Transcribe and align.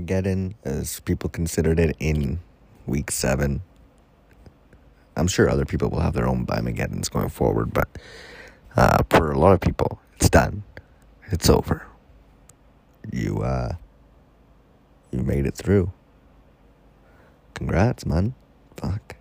Bimageddon, 0.00 0.54
as 0.64 1.00
people 1.00 1.28
considered 1.28 1.78
it 1.78 1.96
in 1.98 2.40
week 2.86 3.10
seven. 3.10 3.62
I'm 5.16 5.28
sure 5.28 5.48
other 5.48 5.64
people 5.64 5.90
will 5.90 6.00
have 6.00 6.14
their 6.14 6.26
own 6.26 6.46
Bimageddons 6.46 7.10
going 7.10 7.28
forward, 7.28 7.72
but 7.72 7.88
uh, 8.76 9.02
for 9.10 9.30
a 9.30 9.38
lot 9.38 9.52
of 9.52 9.60
people, 9.60 10.00
it's 10.16 10.30
done. 10.30 10.62
It's 11.30 11.48
over. 11.50 11.86
You 13.12 13.38
uh, 13.38 13.74
you 15.10 15.20
made 15.20 15.46
it 15.46 15.54
through. 15.54 15.92
Congrats, 17.54 18.06
man. 18.06 18.34
Fuck. 18.76 19.16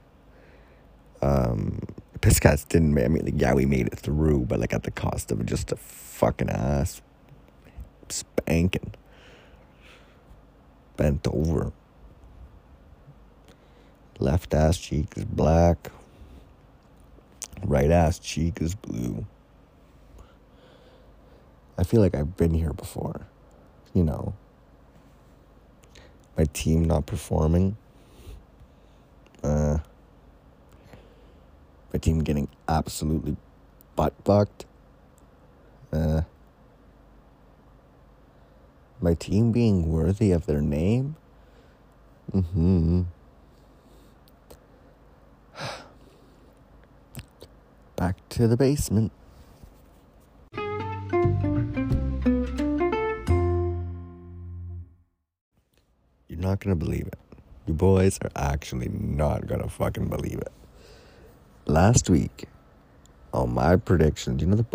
Um, 1.21 1.81
Piscats 2.19 2.67
didn't. 2.67 2.97
I 2.97 3.07
mean, 3.07 3.37
yeah, 3.37 3.53
we 3.53 3.65
made 3.65 3.87
it 3.87 3.99
through, 3.99 4.45
but 4.45 4.59
like 4.59 4.73
at 4.73 4.83
the 4.83 4.91
cost 4.91 5.31
of 5.31 5.45
just 5.45 5.71
a 5.71 5.75
fucking 5.75 6.49
ass 6.49 7.01
spanking. 8.09 8.93
Bent 10.99 11.25
over. 11.29 11.71
Left 14.19 14.53
ass 14.53 14.77
cheek 14.77 15.13
is 15.15 15.23
black. 15.23 15.91
Right 17.63 17.89
ass 17.89 18.19
cheek 18.19 18.61
is 18.61 18.75
blue. 18.75 19.25
I 21.77 21.85
feel 21.85 22.01
like 22.01 22.15
I've 22.15 22.35
been 22.35 22.53
here 22.53 22.73
before. 22.73 23.21
You 23.93 24.03
know, 24.03 24.33
my 26.37 26.43
team 26.51 26.83
not 26.83 27.05
performing. 27.05 27.77
Uh, 29.41 29.77
my 31.93 31.99
team 32.01 32.19
getting 32.19 32.49
absolutely 32.67 33.37
butt 33.95 34.13
fucked. 34.25 34.65
Uh, 35.93 36.23
my 39.01 39.13
team 39.13 39.51
being 39.51 39.91
worthy 39.91 40.31
of 40.31 40.45
their 40.45 40.61
name. 40.61 41.15
Mm-hmm. 42.31 43.03
Back 47.95 48.17
to 48.29 48.47
the 48.47 48.57
basement. 48.57 49.11
You're 56.27 56.39
not 56.39 56.59
gonna 56.59 56.75
believe 56.75 57.07
it. 57.07 57.17
You 57.65 57.73
boys 57.73 58.19
are 58.21 58.31
actually 58.35 58.89
not 58.89 59.47
gonna 59.47 59.69
fucking 59.69 60.07
believe 60.07 60.39
it. 60.39 60.51
Last 61.65 62.09
week, 62.09 62.45
on 63.33 63.53
my 63.53 63.75
predictions, 63.75 64.41
you 64.41 64.47
know 64.47 64.55
the 64.55 64.65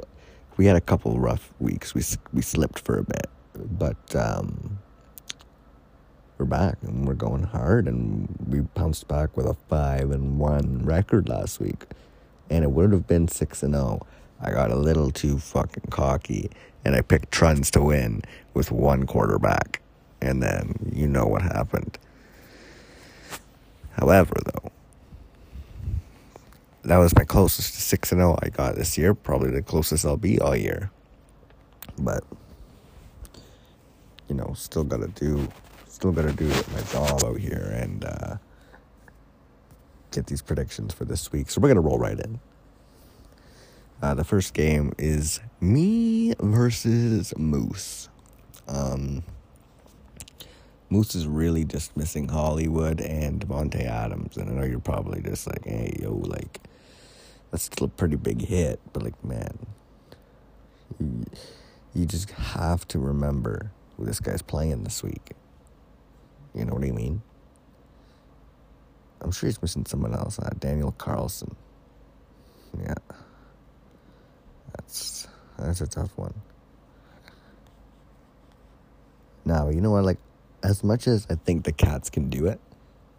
we 0.57 0.67
had 0.67 0.77
a 0.77 0.81
couple 0.81 1.19
rough 1.19 1.53
weeks. 1.59 1.95
We 1.95 2.03
we 2.33 2.43
slipped 2.43 2.79
for 2.79 2.99
a 2.99 3.03
bit, 3.03 3.29
but 3.55 4.17
um, 4.17 4.79
we're 6.39 6.45
back 6.45 6.79
and 6.83 7.07
we're 7.07 7.15
going 7.15 7.45
hard. 7.45 7.87
And 7.87 8.29
we 8.49 8.61
bounced 8.61 9.09
back 9.09 9.37
with 9.37 9.47
a 9.47 9.55
five 9.69 10.11
and 10.11 10.39
one 10.39 10.85
record 10.85 11.29
last 11.29 11.61
week, 11.61 11.87
and 12.51 12.65
it 12.65 12.71
would 12.71 12.93
have 12.93 13.07
been 13.07 13.29
six 13.29 13.63
and 13.63 13.75
zero. 13.75 14.01
Oh. 14.03 14.07
I 14.41 14.51
got 14.51 14.71
a 14.71 14.77
little 14.77 15.11
too 15.11 15.39
fucking 15.39 15.91
cocky, 15.91 16.51
and 16.85 16.95
I 16.95 17.01
picked 17.01 17.33
Truns 17.33 17.71
to 17.71 17.83
win 17.83 18.23
with 18.53 18.71
one 18.71 19.07
quarterback, 19.07 19.81
and 20.21 20.43
then 20.43 20.91
you 20.93 21.07
know 21.07 21.25
what 21.25 21.43
happened. 21.43 21.97
However, 23.93 24.35
though, 24.45 24.73
that 26.83 26.99
was 26.99 27.15
my 27.17 27.25
closest 27.25 27.75
to 27.75 27.81
six 27.81 28.13
and 28.13 28.19
zero 28.19 28.33
oh 28.33 28.39
I 28.43 28.51
got 28.51 28.75
this 28.75 28.99
year. 28.99 29.15
Probably 29.15 29.51
the 29.51 29.63
closest 29.63 30.05
I'll 30.05 30.17
be 30.17 30.39
all 30.41 30.57
year. 30.57 30.91
But 31.99 32.25
you 34.29 34.35
know, 34.35 34.53
still 34.55 34.85
gotta 34.85 35.09
do, 35.09 35.49
still 35.89 36.13
gotta 36.13 36.33
do 36.33 36.49
my 36.49 36.83
job 36.93 37.23
out 37.25 37.39
here 37.39 37.77
and 37.81 38.05
uh, 38.05 38.37
get 40.11 40.27
these 40.27 40.43
predictions 40.43 40.95
for 40.95 41.05
this 41.05 41.33
week. 41.33 41.51
So 41.51 41.61
we're 41.61 41.69
gonna 41.69 41.81
roll 41.81 41.99
right 41.99 42.19
in. 42.19 42.41
Uh, 44.03 44.15
the 44.15 44.25
first 44.25 44.55
game 44.55 44.93
is 44.99 45.41
me 45.61 46.35
versus 46.41 47.33
Moose. 47.39 48.09
Um, 48.69 49.23
Moose 50.91 51.15
is 51.15 51.27
really 51.27 51.65
just 51.65 51.97
missing 51.97 52.29
Hollywood 52.29 53.01
and 53.01 53.49
Monte 53.49 53.81
Adams, 53.81 54.37
and 54.37 54.51
I 54.51 54.53
know 54.53 54.65
you're 54.65 54.79
probably 54.79 55.23
just 55.23 55.47
like, 55.47 55.65
"Hey, 55.65 55.97
yo, 56.01 56.15
like, 56.15 56.61
that's 57.51 57.65
still 57.65 57.87
a 57.87 57.89
pretty 57.89 58.17
big 58.17 58.43
hit, 58.43 58.81
but 58.93 59.03
like, 59.03 59.25
man, 59.25 59.67
you, 60.99 61.25
you 61.95 62.07
just 62.07 62.31
have 62.31 62.87
to 62.89 62.99
remember 62.99 63.71
who 63.97 64.05
this 64.05 64.21
guy's 64.21 64.43
playing 64.43 64.85
this 64.85 65.03
week. 65.03 65.33
You 66.55 66.65
know 66.65 66.75
what 66.75 66.85
I 66.85 66.91
mean? 66.91 67.23
I'm 69.21 69.33
sure 69.33 69.49
he's 69.49 69.61
missing 69.61 69.87
someone 69.87 70.15
else. 70.15 70.39
Uh, 70.39 70.51
Daniel 70.59 70.93
Carlson. 70.93 71.57
Yeah, 72.79 72.95
that's 74.77 75.29
that's 75.59 75.81
a 75.81 75.87
tough 75.87 76.17
one. 76.17 76.35
Now 79.45 79.71
you 79.71 79.81
know 79.81 79.93
what? 79.93 80.05
Like, 80.05 80.19
as 80.63 80.83
much 80.85 81.07
as 81.07 81.27
I 81.31 81.37
think 81.37 81.65
the 81.65 81.73
cats 81.73 82.11
can 82.11 82.29
do 82.29 82.47
it, 82.47 82.61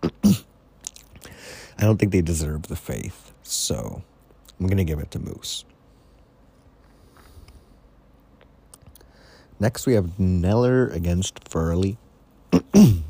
I 1.77 1.81
don't 1.81 1.97
think 1.97 2.11
they 2.11 2.21
deserve 2.21 2.63
the 2.63 2.75
faith. 2.75 3.33
So 3.43 4.03
I'm 4.59 4.67
going 4.67 4.77
to 4.77 4.83
give 4.83 4.99
it 4.99 5.11
to 5.11 5.19
Moose. 5.19 5.65
Next, 9.59 9.85
we 9.85 9.93
have 9.93 10.17
Neller 10.19 10.93
against 10.93 11.47
Furley. 11.47 11.97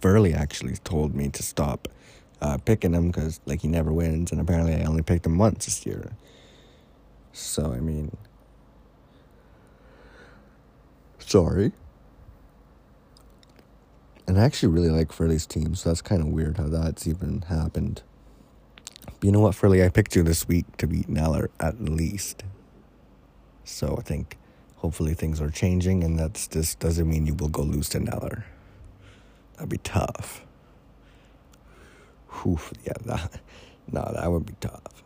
Furley 0.00 0.32
actually 0.32 0.76
told 0.84 1.14
me 1.14 1.28
to 1.28 1.42
stop 1.42 1.88
uh, 2.40 2.58
picking 2.58 2.94
him 2.94 3.08
because, 3.08 3.40
like, 3.46 3.62
he 3.62 3.68
never 3.68 3.92
wins, 3.92 4.30
and 4.32 4.40
apparently 4.40 4.74
I 4.74 4.84
only 4.84 5.02
picked 5.02 5.26
him 5.26 5.38
once 5.38 5.64
this 5.64 5.84
year. 5.84 6.12
So, 7.32 7.72
I 7.72 7.80
mean, 7.80 8.16
sorry. 11.18 11.72
And 14.26 14.38
I 14.38 14.44
actually 14.44 14.72
really 14.72 14.90
like 14.90 15.12
Furley's 15.12 15.46
team, 15.46 15.74
so 15.74 15.90
that's 15.90 16.02
kind 16.02 16.22
of 16.22 16.28
weird 16.28 16.56
how 16.58 16.68
that's 16.68 17.08
even 17.08 17.42
happened. 17.42 18.02
But 19.04 19.24
you 19.24 19.32
know 19.32 19.40
what, 19.40 19.56
Furley? 19.56 19.84
I 19.84 19.88
picked 19.88 20.14
you 20.14 20.22
this 20.22 20.46
week 20.46 20.76
to 20.76 20.86
beat 20.86 21.08
Neller 21.08 21.48
at 21.58 21.80
least. 21.80 22.44
So 23.64 23.96
I 23.98 24.02
think 24.02 24.36
hopefully 24.80 25.14
things 25.14 25.40
are 25.40 25.50
changing, 25.50 26.04
and 26.04 26.18
that's 26.18 26.46
just 26.46 26.78
doesn't 26.78 27.08
mean 27.08 27.26
you 27.26 27.34
will 27.34 27.48
go 27.48 27.62
lose 27.62 27.88
to 27.90 28.00
Neller. 28.00 28.44
That'd 29.54 29.68
be 29.68 29.78
tough. 29.78 30.44
Oof, 32.46 32.72
yeah, 32.84 32.92
that, 33.06 33.40
no, 33.92 34.10
that 34.14 34.30
would 34.30 34.46
be 34.46 34.54
tough. 34.60 35.04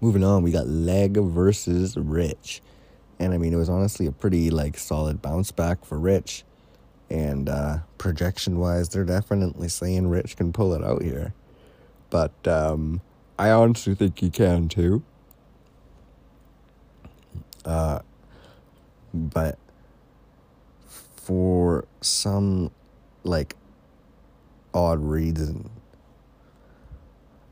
Moving 0.00 0.24
on, 0.24 0.42
we 0.42 0.50
got 0.50 0.66
Leg 0.66 1.16
versus 1.16 1.96
Rich. 1.96 2.60
And 3.18 3.32
I 3.32 3.38
mean, 3.38 3.52
it 3.52 3.56
was 3.56 3.68
honestly 3.68 4.06
a 4.06 4.12
pretty 4.12 4.50
like 4.50 4.76
solid 4.76 5.22
bounce 5.22 5.50
back 5.50 5.84
for 5.84 5.98
Rich. 5.98 6.44
And 7.08 7.48
uh, 7.48 7.78
projection 7.96 8.58
wise, 8.58 8.88
they're 8.88 9.04
definitely 9.04 9.68
saying 9.68 10.08
Rich 10.08 10.36
can 10.36 10.52
pull 10.52 10.74
it 10.74 10.82
out 10.82 11.02
here 11.02 11.32
but 12.14 12.46
um, 12.46 13.00
I 13.36 13.50
honestly 13.50 13.96
think 13.96 14.20
he 14.20 14.30
can 14.30 14.68
too. 14.68 15.02
Uh, 17.64 18.00
but 19.12 19.58
for 21.16 21.86
some 22.00 22.70
like 23.22 23.56
odd 24.74 25.00
reason, 25.00 25.70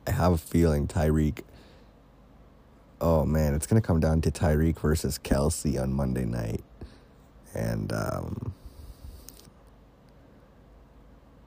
I 0.07 0.11
have 0.11 0.33
a 0.33 0.39
feeling 0.39 0.87
Tyreek. 0.87 1.41
Oh 3.01 3.25
man, 3.25 3.55
it's 3.55 3.67
gonna 3.67 3.81
come 3.81 4.01
down 4.01 4.21
to 4.23 4.31
Tyreek 4.31 4.79
versus 4.79 5.19
Kelce 5.19 5.81
on 5.81 5.93
Monday 5.93 6.25
night, 6.25 6.63
and 7.55 7.93
um, 7.93 8.55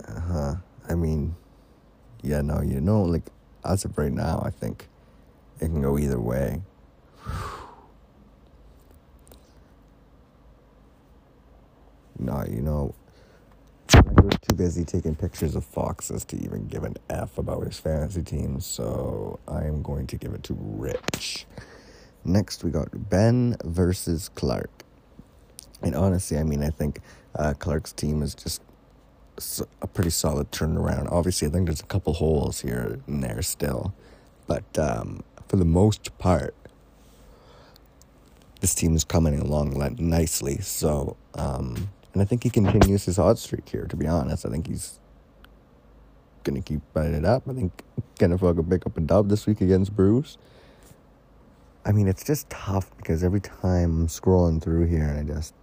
uh 0.08 0.20
huh. 0.20 0.56
I 0.88 0.96
mean, 0.96 1.36
yeah, 2.22 2.42
no, 2.42 2.62
you 2.62 2.80
know, 2.82 3.02
like 3.04 3.24
as 3.64 3.86
of 3.86 3.98
right 3.98 4.12
now, 4.12 4.42
I 4.46 4.50
think 4.50 4.88
it 5.60 5.66
can 5.68 5.82
go 5.82 5.98
either 5.98 6.20
way. 6.20 6.62
No, 12.26 12.44
you 12.50 12.62
know, 12.62 12.94
was 13.94 14.38
too 14.48 14.56
busy 14.56 14.84
taking 14.84 15.16
pictures 15.16 15.56
of 15.56 15.64
foxes 15.64 16.26
to 16.26 16.38
even 16.38 16.68
give 16.68 16.84
an 16.84 16.96
F 17.10 17.38
about 17.38 17.64
his 17.64 17.78
fantasy 17.80 18.24
team, 18.24 18.60
so 18.60 19.40
I 19.48 19.66
am 19.66 19.82
going 19.82 20.08
to 20.08 20.18
give 20.18 20.34
it 20.34 20.44
to 20.44 20.58
Rich. 20.60 21.46
Next, 22.24 22.64
we 22.64 22.72
got 22.72 23.10
Ben 23.10 23.56
versus 23.64 24.30
Clark. 24.30 24.72
And 25.82 25.96
honestly, 25.96 26.38
I 26.38 26.44
mean, 26.44 26.64
I 26.64 26.70
think 26.70 27.00
uh, 27.36 27.54
Clark's 27.54 27.92
team 27.94 28.24
is 28.24 28.34
just 28.34 28.62
a 29.82 29.88
pretty 29.88 30.10
solid 30.10 30.52
turnaround. 30.52 31.12
Obviously, 31.12 31.48
I 31.48 31.52
think 31.52 31.68
there's 31.68 31.82
a 31.82 31.86
couple 31.86 32.14
holes 32.14 32.62
here 32.62 33.00
and 33.06 33.24
there 33.24 33.42
still, 33.42 33.94
but 34.48 34.64
um, 34.80 35.24
for 35.48 35.58
the 35.58 35.66
most 35.66 36.18
part, 36.18 36.56
this 38.62 38.74
team 38.74 38.96
is 38.96 39.04
coming 39.04 39.40
along 39.40 39.78
nicely. 40.00 40.58
So, 40.62 41.18
um, 41.36 41.90
and 42.16 42.22
I 42.22 42.26
think 42.26 42.44
he 42.44 42.50
continues 42.50 43.04
his 43.04 43.18
hot 43.18 43.38
streak 43.38 43.68
here. 43.68 43.88
To 43.88 43.98
be 43.98 44.08
honest, 44.08 44.46
I 44.46 44.50
think 44.50 44.68
he's 44.68 45.02
gonna 46.46 46.62
keep 46.62 46.80
running 46.94 47.14
it 47.14 47.26
up. 47.26 47.44
I 47.50 47.54
think 47.54 47.84
gonna 48.18 48.38
fucking 48.38 48.64
pick 48.70 48.86
up 48.86 48.96
a 48.96 49.02
dub 49.02 49.28
this 49.28 49.46
week 49.46 49.60
against 49.60 49.94
Bruce. 49.94 50.38
I 51.84 51.92
mean, 51.92 52.08
it's 52.08 52.24
just 52.24 52.50
tough 52.50 52.96
because 52.96 53.22
every 53.22 53.42
time 53.42 54.04
I'm 54.04 54.08
scrolling 54.08 54.64
through 54.64 54.88
here 54.88 55.04
and 55.04 55.30
I 55.30 55.36
just. 55.36 55.54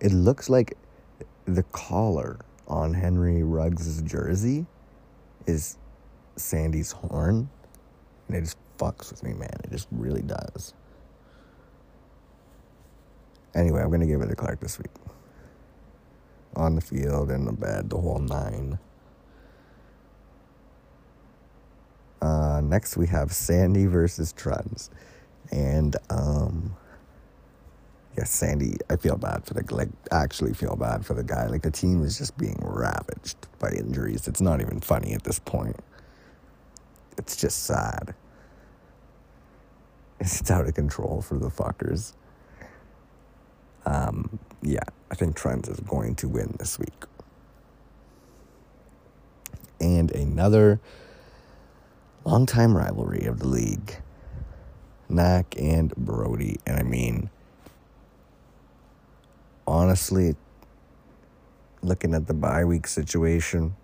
It 0.00 0.12
looks 0.12 0.50
like 0.50 0.76
the 1.46 1.62
collar 1.72 2.40
on 2.68 2.92
Henry 2.92 3.42
Ruggs' 3.42 4.02
jersey 4.02 4.66
is 5.46 5.78
Sandy's 6.36 6.92
horn. 6.92 7.48
And 8.28 8.36
it 8.36 8.42
just 8.42 8.58
fucks 8.78 9.10
with 9.10 9.22
me, 9.22 9.32
man. 9.32 9.56
It 9.64 9.70
just 9.70 9.88
really 9.90 10.22
does. 10.22 10.74
Anyway, 13.54 13.82
I'm 13.82 13.88
going 13.88 14.00
to 14.00 14.06
give 14.06 14.22
it 14.22 14.28
to 14.28 14.36
Clark 14.36 14.60
this 14.60 14.78
week. 14.78 14.90
On 16.56 16.74
the 16.74 16.80
field, 16.80 17.30
in 17.30 17.44
the 17.44 17.52
bed, 17.52 17.90
the 17.90 17.98
whole 17.98 18.18
nine. 18.18 18.78
Uh, 22.20 22.60
next, 22.62 22.96
we 22.96 23.06
have 23.06 23.32
Sandy 23.32 23.86
versus 23.86 24.32
Truns. 24.32 24.90
And, 25.50 25.96
um, 26.08 26.76
yeah, 28.16 28.24
Sandy, 28.24 28.76
I 28.88 28.96
feel 28.96 29.16
bad 29.16 29.44
for 29.44 29.54
the, 29.54 29.74
like, 29.74 29.88
actually 30.10 30.54
feel 30.54 30.76
bad 30.76 31.04
for 31.04 31.14
the 31.14 31.24
guy. 31.24 31.46
Like, 31.46 31.62
the 31.62 31.70
team 31.70 32.02
is 32.04 32.16
just 32.18 32.36
being 32.38 32.58
ravaged 32.62 33.36
by 33.58 33.70
injuries. 33.70 34.28
It's 34.28 34.40
not 34.40 34.60
even 34.60 34.80
funny 34.80 35.14
at 35.14 35.24
this 35.24 35.38
point. 35.38 35.76
It's 37.18 37.36
just 37.36 37.64
sad. 37.64 38.14
It's 40.20 40.50
out 40.50 40.68
of 40.68 40.74
control 40.74 41.22
for 41.22 41.38
the 41.38 41.48
fuckers. 41.48 42.12
Um, 43.84 44.38
yeah, 44.62 44.80
I 45.10 45.14
think 45.14 45.36
Trent 45.36 45.68
is 45.68 45.80
going 45.80 46.14
to 46.16 46.28
win 46.28 46.54
this 46.58 46.78
week. 46.78 47.04
And 49.80 50.10
another 50.12 50.80
longtime 52.24 52.76
rivalry 52.76 53.24
of 53.24 53.40
the 53.40 53.48
league. 53.48 53.96
Knack 55.08 55.54
and 55.58 55.94
Brody. 55.96 56.58
And 56.66 56.78
I 56.78 56.82
mean, 56.82 57.30
honestly, 59.66 60.36
looking 61.82 62.14
at 62.14 62.26
the 62.26 62.34
bye 62.34 62.64
week 62.64 62.86
situation, 62.86 63.74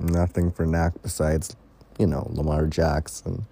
nothing 0.00 0.50
for 0.50 0.66
Knack 0.66 0.94
besides, 1.02 1.54
you 1.98 2.06
know, 2.06 2.26
Lamar 2.30 2.66
Jackson. 2.66 3.46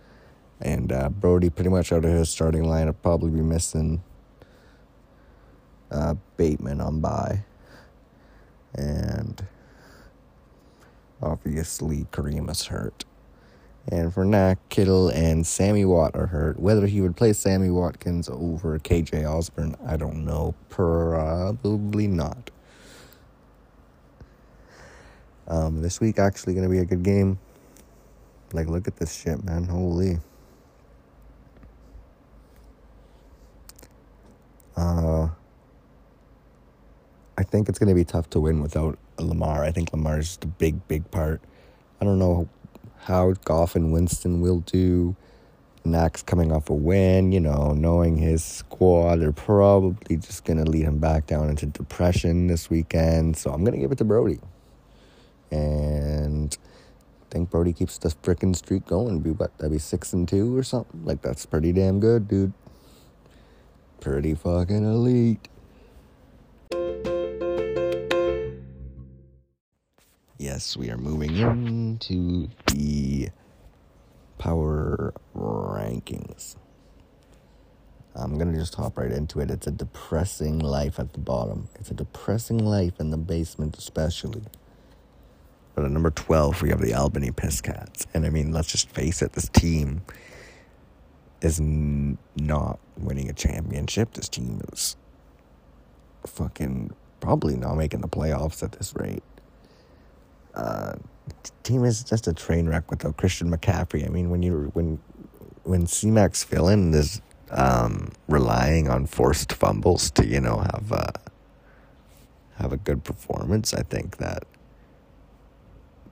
And 0.61 0.93
uh, 0.93 1.09
Brody 1.09 1.51
pretty 1.51 1.71
much 1.71 1.93
out 1.93 2.05
of 2.05 2.11
his 2.11 2.31
starting 2.31 2.65
lineup, 2.65 2.97
probably 3.03 3.31
be 3.31 3.43
missing 3.43 4.03
uh, 5.93 6.15
Bateman 6.37 6.81
on 6.81 7.01
bye, 7.01 7.45
And 8.75 9.47
obviously 11.21 12.07
Kareem 12.13 12.51
is 12.51 12.67
hurt. 12.67 13.05
And 13.89 14.15
for 14.15 14.25
now, 14.25 14.55
Kittle 14.69 15.09
and 15.09 15.47
Sammy 15.47 15.85
Watt 15.85 16.15
are 16.15 16.27
hurt. 16.27 16.59
Whether 16.61 16.87
he 16.87 17.01
would 17.01 17.17
play 17.17 17.33
Sammy 17.33 17.69
Watkins 17.69 18.29
over 18.29 18.79
KJ 18.79 19.29
Osborn, 19.29 19.75
I 19.85 19.97
don't 19.97 20.25
know. 20.25 20.55
Probably 20.69 22.07
not. 22.07 22.51
Um, 25.49 25.83
this 25.83 26.01
week 26.01 26.19
actually 26.21 26.55
to 26.55 26.69
be 26.69 26.79
a 26.79 26.85
good 26.85 27.03
game. 27.03 27.41
Like, 28.53 28.69
look 28.69 28.87
at 28.87 28.97
this 28.97 29.21
shit, 29.21 29.43
man. 29.45 29.65
Holy. 29.65 30.19
Uh, 34.77 35.29
think 37.53 37.69
it's 37.69 37.79
going 37.79 37.91
to 37.91 37.95
be 37.95 38.05
tough 38.05 38.31
to 38.31 38.41
win 38.41 38.63
without 38.63 38.99
Lamar. 39.19 39.63
I 39.63 39.73
think 39.73 39.93
Lamar's 39.93 40.39
the 40.39 40.47
big, 40.47 40.89
big 40.89 41.09
part. 41.11 41.43
I 42.01 42.05
don't 42.07 42.19
know 42.19 42.49
how 43.01 43.35
Goff 43.45 43.77
and 43.77 43.93
Winston 43.93 44.41
will 44.41 44.61
do. 44.61 45.15
Knack's 45.85 46.23
coming 46.23 46.51
off 46.51 46.71
a 46.71 46.75
win, 46.75 47.31
you 47.31 47.41
know, 47.41 47.73
knowing 47.73 48.17
his 48.17 48.43
squad, 48.43 49.17
they're 49.17 49.33
probably 49.33 50.17
just 50.17 50.45
going 50.45 50.65
to 50.65 50.71
lead 50.71 50.85
him 50.85 50.99
back 50.99 51.27
down 51.27 51.51
into 51.51 51.67
depression 51.67 52.47
this 52.47 52.71
weekend. 52.71 53.37
So 53.37 53.51
I'm 53.53 53.65
going 53.65 53.75
to 53.75 53.81
give 53.81 53.93
it 53.93 53.99
to 53.99 54.05
Brody. 54.05 54.41
And 55.51 56.57
I 57.21 57.33
think 57.33 57.51
Brody 57.51 57.75
keeps 57.75 57.99
the 57.99 58.09
freaking 58.09 58.57
streak 58.57 58.87
going. 58.87 59.21
Be 59.21 59.33
what? 59.33 59.59
That'd 59.59 59.73
be 59.73 59.79
six 59.79 60.15
and 60.15 60.27
two 60.27 60.57
or 60.57 60.63
something? 60.63 61.05
Like, 61.05 61.21
that's 61.21 61.45
pretty 61.45 61.73
damn 61.73 62.01
good, 62.01 62.29
dude. 62.29 62.55
Pretty 64.01 64.35
fucking 64.35 64.85
elite. 64.85 65.49
Yes, 70.43 70.77
we 70.77 70.91
are 70.91 70.97
moving 70.97 71.37
into 71.37 72.49
the 72.67 73.29
power 74.39 75.15
rankings. 75.37 76.57
I'm 78.17 78.37
gonna 78.37 78.59
just 78.59 78.75
hop 78.75 78.99
right 78.99 79.13
into 79.13 79.39
it. 79.39 79.53
It's 79.53 79.69
a 79.69 79.71
depressing 79.71 80.59
life 80.59 80.99
at 80.99 81.13
the 81.13 81.21
bottom. 81.21 81.69
It's 81.77 81.93
a 81.93 81.95
depressing 81.95 82.59
life 82.59 82.99
in 82.99 83.11
the 83.11 83.17
basement, 83.19 83.79
especially. 83.79 84.43
But 85.77 85.85
at 85.85 85.93
number 85.93 86.11
12, 86.11 86.61
we 86.61 86.71
have 86.71 86.81
the 86.81 86.93
Albany 86.93 87.31
Piscats. 87.31 88.07
And 88.13 88.27
I 88.27 88.29
mean, 88.29 88.51
let's 88.51 88.73
just 88.73 88.91
face 88.91 89.23
it, 89.23 89.35
this 89.35 89.49
team 89.49 90.03
is 91.41 91.61
n- 91.61 92.19
not 92.35 92.81
winning 92.99 93.31
a 93.31 93.33
championship. 93.33 94.15
This 94.15 94.29
team 94.29 94.61
is 94.73 94.97
fucking 96.27 96.91
probably 97.21 97.55
not 97.55 97.77
making 97.77 98.01
the 98.01 98.09
playoffs 98.09 98.65
at 98.65 98.73
this 98.73 98.93
rate 98.97 99.23
uh, 100.55 100.95
team 101.63 101.85
is 101.85 102.03
just 102.03 102.27
a 102.27 102.33
train 102.33 102.69
wreck 102.69 102.91
without 102.91 103.17
Christian 103.17 103.51
McCaffrey. 103.51 104.05
I 104.07 104.09
mean, 104.09 104.31
when 104.31 104.43
you 104.43 104.71
when 104.75 104.99
when 105.65 105.87
C-Mac's 105.87 106.43
filling 106.43 106.93
is 106.95 107.23
um, 107.51 108.11
relying 108.29 108.89
on 108.89 109.07
forced 109.07 109.53
fumbles 109.53 110.11
to 110.13 110.27
you 110.27 110.41
know 110.41 110.59
have 110.59 110.91
a, 110.93 111.13
have 112.57 112.73
a 112.73 112.77
good 112.77 113.05
performance, 113.05 113.73
I 113.73 113.83
think 113.83 114.19
that 114.19 114.45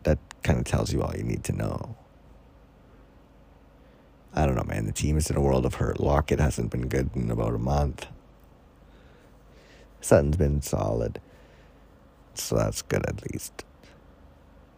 that 0.04 0.18
kind 0.42 0.58
of 0.58 0.64
tells 0.64 0.92
you 0.92 1.02
all 1.02 1.14
you 1.16 1.24
need 1.24 1.44
to 1.44 1.52
know. 1.52 1.96
I 4.32 4.46
don't 4.46 4.54
know, 4.54 4.64
man. 4.64 4.86
The 4.86 4.92
team 4.92 5.16
is 5.16 5.28
in 5.28 5.36
a 5.36 5.40
world 5.40 5.66
of 5.66 5.74
hurt. 5.74 5.98
Lockett 5.98 6.38
hasn't 6.38 6.70
been 6.70 6.86
good 6.86 7.10
in 7.16 7.30
about 7.30 7.54
a 7.54 7.58
month. 7.58 8.06
Sutton's 10.00 10.36
been 10.36 10.62
solid. 10.62 11.20
So 12.34 12.56
that's 12.56 12.80
good 12.82 13.04
at 13.06 13.32
least. 13.32 13.64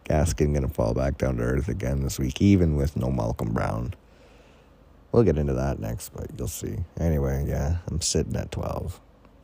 Gaskin 0.05 0.53
going 0.53 0.67
to 0.67 0.73
fall 0.73 0.93
back 0.93 1.17
down 1.17 1.37
to 1.37 1.43
earth 1.43 1.69
again 1.69 2.03
this 2.03 2.19
week, 2.19 2.41
even 2.41 2.75
with 2.75 2.95
no 2.95 3.09
Malcolm 3.09 3.53
Brown. 3.53 3.93
We'll 5.11 5.23
get 5.23 5.37
into 5.37 5.53
that 5.53 5.79
next, 5.79 6.09
but 6.09 6.27
you'll 6.37 6.47
see. 6.47 6.77
Anyway, 6.99 7.45
yeah, 7.47 7.77
I'm 7.87 8.01
sitting 8.01 8.35
at 8.35 8.51
12. 8.51 8.99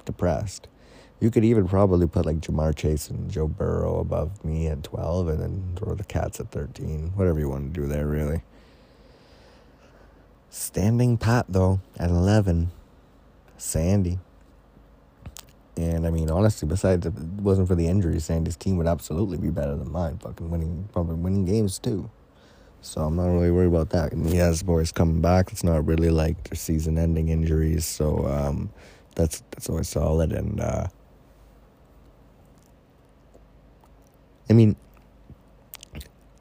Depressed. 0.05 0.67
You 1.19 1.29
could 1.29 1.43
even 1.43 1.67
probably 1.67 2.07
put 2.07 2.25
like 2.25 2.37
Ja'Marr 2.37 2.75
Chase 2.75 3.09
and 3.09 3.29
Joe 3.29 3.47
Burrow 3.47 3.99
above 3.99 4.43
me 4.43 4.67
at 4.67 4.83
12 4.83 5.27
and 5.27 5.39
then 5.41 5.73
throw 5.75 5.93
the 5.93 6.03
Cats 6.03 6.39
at 6.39 6.49
13. 6.51 7.11
Whatever 7.15 7.39
you 7.39 7.49
want 7.49 7.73
to 7.73 7.81
do 7.81 7.87
there, 7.87 8.07
really. 8.07 8.41
Standing 10.49 11.17
pat, 11.17 11.45
though, 11.49 11.81
at 11.97 12.09
11. 12.09 12.71
Sandy. 13.57 14.19
And 15.79 16.05
I 16.05 16.09
mean, 16.09 16.29
honestly, 16.29 16.67
besides 16.67 17.05
if 17.05 17.15
it 17.15 17.23
wasn't 17.23 17.69
for 17.69 17.75
the 17.75 17.87
injuries, 17.87 18.25
Sandy's 18.25 18.57
team 18.57 18.75
would 18.75 18.87
absolutely 18.87 19.37
be 19.37 19.49
better 19.49 19.77
than 19.77 19.89
mine. 19.89 20.17
Fucking 20.17 20.49
winning, 20.51 20.89
probably 20.91 21.15
winning 21.15 21.45
games 21.45 21.79
too. 21.79 22.09
So 22.81 22.99
I'm 22.99 23.15
not 23.15 23.27
really 23.27 23.49
worried 23.49 23.67
about 23.67 23.91
that. 23.91 24.11
And 24.11 24.27
he 24.27 24.35
has 24.35 24.61
boys 24.61 24.91
coming 24.91 25.21
back. 25.21 25.53
It's 25.53 25.63
not 25.63 25.85
really 25.85 26.09
like 26.09 26.49
their 26.49 26.57
season-ending 26.57 27.29
injuries. 27.29 27.85
So 27.85 28.27
um, 28.27 28.73
that's 29.15 29.41
that's 29.51 29.69
always 29.69 29.87
solid. 29.87 30.33
And 30.33 30.59
uh, 30.59 30.87
I 34.49 34.53
mean, 34.53 34.75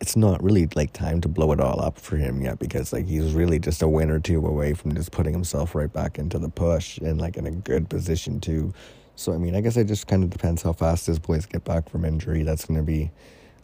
it's 0.01 0.17
not 0.17 0.43
really 0.43 0.69
like 0.75 0.93
time 0.93 1.21
to 1.21 1.29
blow 1.29 1.53
it 1.53 1.61
all 1.61 1.81
up 1.81 1.97
for 1.97 2.17
him 2.17 2.43
yet 2.43 2.59
because 2.59 2.93
like 2.93 3.07
he's 3.07 3.35
really 3.35 3.61
just 3.61 3.83
a 3.83 3.89
win 3.89 4.11
or 4.11 4.19
two 4.19 4.45
away 4.45 4.75
from 4.75 4.97
just 4.97 5.13
putting 5.13 5.33
himself 5.33 5.77
right 5.77 5.93
back 5.93 6.19
into 6.19 6.41
the 6.41 6.49
push 6.49 6.99
and 6.99 7.21
like 7.21 7.37
in 7.37 7.47
a 7.47 7.53
good 7.53 7.89
position 7.89 8.41
to 8.41 8.75
so, 9.19 9.33
I 9.33 9.37
mean, 9.37 9.57
I 9.57 9.61
guess 9.61 9.77
it 9.77 9.89
just 9.89 10.07
kind 10.07 10.23
of 10.23 10.31
depends 10.31 10.63
how 10.63 10.73
fast 10.73 11.09
his 11.09 11.19
boys 11.19 11.45
get 11.45 11.65
back 11.65 11.91
from 11.91 12.05
injury. 12.05 12.45
That's 12.45 12.65
going 12.65 12.79
to 12.79 12.87
be 12.87 13.11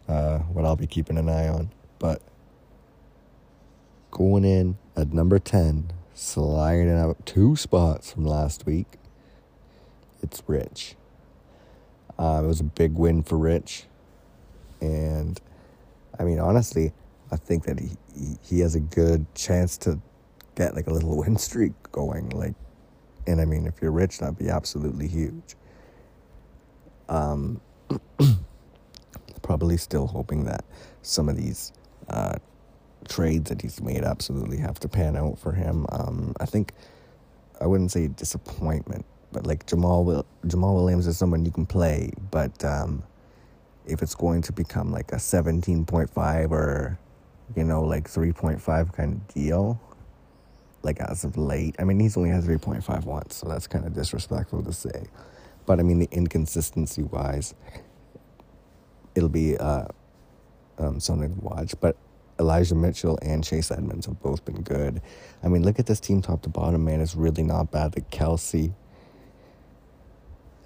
uh, 0.05 0.39
what 0.39 0.65
I'll 0.65 0.75
be 0.75 0.85
keeping 0.85 1.17
an 1.17 1.29
eye 1.29 1.47
on. 1.47 1.71
But 1.97 2.21
going 4.11 4.43
in 4.43 4.77
at 4.97 5.13
number 5.13 5.39
10, 5.39 5.93
sliding 6.13 6.91
out 6.91 7.25
two 7.25 7.55
spots 7.55 8.11
from 8.11 8.25
last 8.25 8.65
week, 8.65 8.97
it's 10.21 10.43
Rich. 10.45 10.95
Uh, 12.19 12.41
it 12.43 12.47
was 12.47 12.59
a 12.59 12.65
big 12.65 12.95
win 12.95 13.23
for 13.23 13.37
Rich. 13.37 13.85
And 14.81 15.39
I 16.19 16.25
mean, 16.25 16.37
honestly, 16.37 16.91
I 17.31 17.37
think 17.37 17.63
that 17.63 17.79
he, 17.79 17.91
he 18.41 18.59
has 18.59 18.75
a 18.75 18.81
good 18.81 19.33
chance 19.35 19.77
to 19.77 20.01
get 20.55 20.75
like 20.75 20.87
a 20.87 20.91
little 20.91 21.15
win 21.17 21.37
streak 21.37 21.71
going. 21.93 22.27
Like, 22.31 22.55
and 23.27 23.41
I 23.41 23.45
mean, 23.45 23.65
if 23.67 23.81
you're 23.81 23.91
rich, 23.91 24.19
that'd 24.19 24.37
be 24.37 24.49
absolutely 24.49 25.07
huge. 25.07 25.55
Um, 27.09 27.61
probably 29.41 29.77
still 29.77 30.07
hoping 30.07 30.45
that 30.45 30.65
some 31.01 31.29
of 31.29 31.37
these 31.37 31.71
uh, 32.09 32.35
trades 33.07 33.49
that 33.49 33.61
he's 33.61 33.81
made 33.81 34.03
absolutely 34.03 34.57
have 34.57 34.79
to 34.79 34.87
pan 34.87 35.15
out 35.15 35.37
for 35.37 35.51
him. 35.51 35.85
Um, 35.91 36.33
I 36.39 36.45
think 36.45 36.73
I 37.61 37.67
wouldn't 37.67 37.91
say 37.91 38.07
disappointment, 38.07 39.05
but 39.31 39.45
like 39.45 39.65
Jamaal 39.65 40.03
Will- 40.03 40.25
Jamaal 40.45 40.75
Williams 40.75 41.07
is 41.07 41.17
someone 41.17 41.45
you 41.45 41.51
can 41.51 41.65
play, 41.65 42.11
but 42.31 42.63
um, 42.65 43.03
if 43.85 44.01
it's 44.01 44.15
going 44.15 44.41
to 44.43 44.51
become 44.51 44.91
like 44.91 45.11
a 45.11 45.19
seventeen 45.19 45.85
point 45.85 46.09
five 46.09 46.51
or 46.51 46.97
you 47.55 47.63
know 47.63 47.83
like 47.83 48.09
three 48.09 48.31
point 48.31 48.59
five 48.61 48.91
kind 48.91 49.13
of 49.13 49.33
deal, 49.33 49.79
like 50.85 50.99
as 51.01 51.23
of 51.25 51.37
late, 51.37 51.75
I 51.79 51.83
mean 51.83 51.99
he's 51.99 52.15
only 52.15 52.29
had 52.29 52.43
three 52.43 52.57
point 52.57 52.83
five 52.83 53.05
once, 53.05 53.35
so 53.35 53.47
that's 53.47 53.67
kind 53.67 53.85
of 53.85 53.93
disrespectful 53.93 54.63
to 54.63 54.71
say. 54.71 55.07
But 55.65 55.79
I 55.79 55.83
mean 55.83 55.99
the 55.99 56.07
inconsistency 56.11 57.03
wise, 57.03 57.53
it'll 59.15 59.29
be 59.29 59.57
uh, 59.57 59.87
um, 60.77 60.99
something 60.99 61.35
to 61.35 61.41
watch. 61.41 61.73
But 61.79 61.97
Elijah 62.39 62.75
Mitchell 62.75 63.17
and 63.21 63.43
Chase 63.43 63.71
Edmonds 63.71 64.05
have 64.05 64.21
both 64.21 64.43
been 64.45 64.61
good. 64.61 65.01
I 65.43 65.47
mean, 65.47 65.63
look 65.63 65.79
at 65.79 65.85
this 65.85 65.99
team 65.99 66.21
top 66.21 66.41
to 66.43 66.49
bottom, 66.49 66.83
man. 66.85 67.01
It's 67.01 67.15
really 67.15 67.43
not 67.43 67.71
bad. 67.71 67.93
The 67.93 68.01
Kelce. 68.01 68.73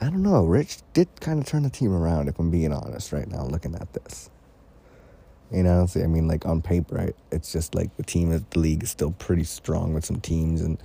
I 0.02 0.06
don't 0.06 0.24
know. 0.24 0.46
Rich 0.46 0.80
did 0.94 1.08
kind 1.20 1.40
of 1.40 1.46
turn 1.46 1.64
the 1.64 1.70
team 1.70 1.94
around, 1.94 2.30
if 2.30 2.40
I'm 2.40 2.50
being 2.50 2.72
honest, 2.72 3.12
right 3.12 3.28
now, 3.28 3.44
looking 3.44 3.76
at 3.76 3.94
this. 3.94 4.30
You 5.52 5.64
know, 5.64 5.86
see, 5.88 6.04
I 6.04 6.08
mean, 6.08 6.28
like 6.28 6.46
on 6.46 6.62
paper, 6.62 7.12
it's 7.32 7.52
just 7.52 7.74
like 7.74 7.96
the 7.98 8.04
team, 8.04 8.30
the 8.30 8.60
league 8.60 8.84
is 8.84 8.92
still 8.92 9.12
pretty 9.12 9.44
strong 9.44 9.94
with 9.94 10.06
some 10.06 10.22
teams 10.22 10.62
and, 10.62 10.78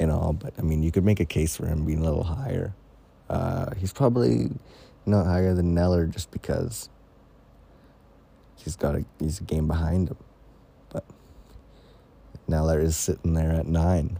and 0.00 0.10
all. 0.10 0.32
But 0.32 0.54
I 0.58 0.62
mean, 0.62 0.82
you 0.82 0.90
could 0.90 1.04
make 1.04 1.20
a 1.20 1.24
case 1.24 1.56
for 1.56 1.66
him 1.66 1.84
being 1.84 2.00
a 2.00 2.04
little 2.04 2.24
higher. 2.24 2.74
Uh, 3.30 3.74
he's 3.76 3.92
probably 3.92 4.50
not 5.06 5.26
higher 5.26 5.54
than 5.54 5.74
Neller 5.74 6.10
just 6.10 6.30
because 6.32 6.88
he's 8.56 8.74
got 8.74 8.96
a 8.96 9.04
he's 9.20 9.40
a 9.40 9.44
game 9.44 9.68
behind 9.68 10.08
him. 10.08 10.16
But 10.90 11.04
Neller 12.48 12.82
is 12.82 12.96
sitting 12.96 13.34
there 13.34 13.52
at 13.52 13.66
nine. 13.66 14.18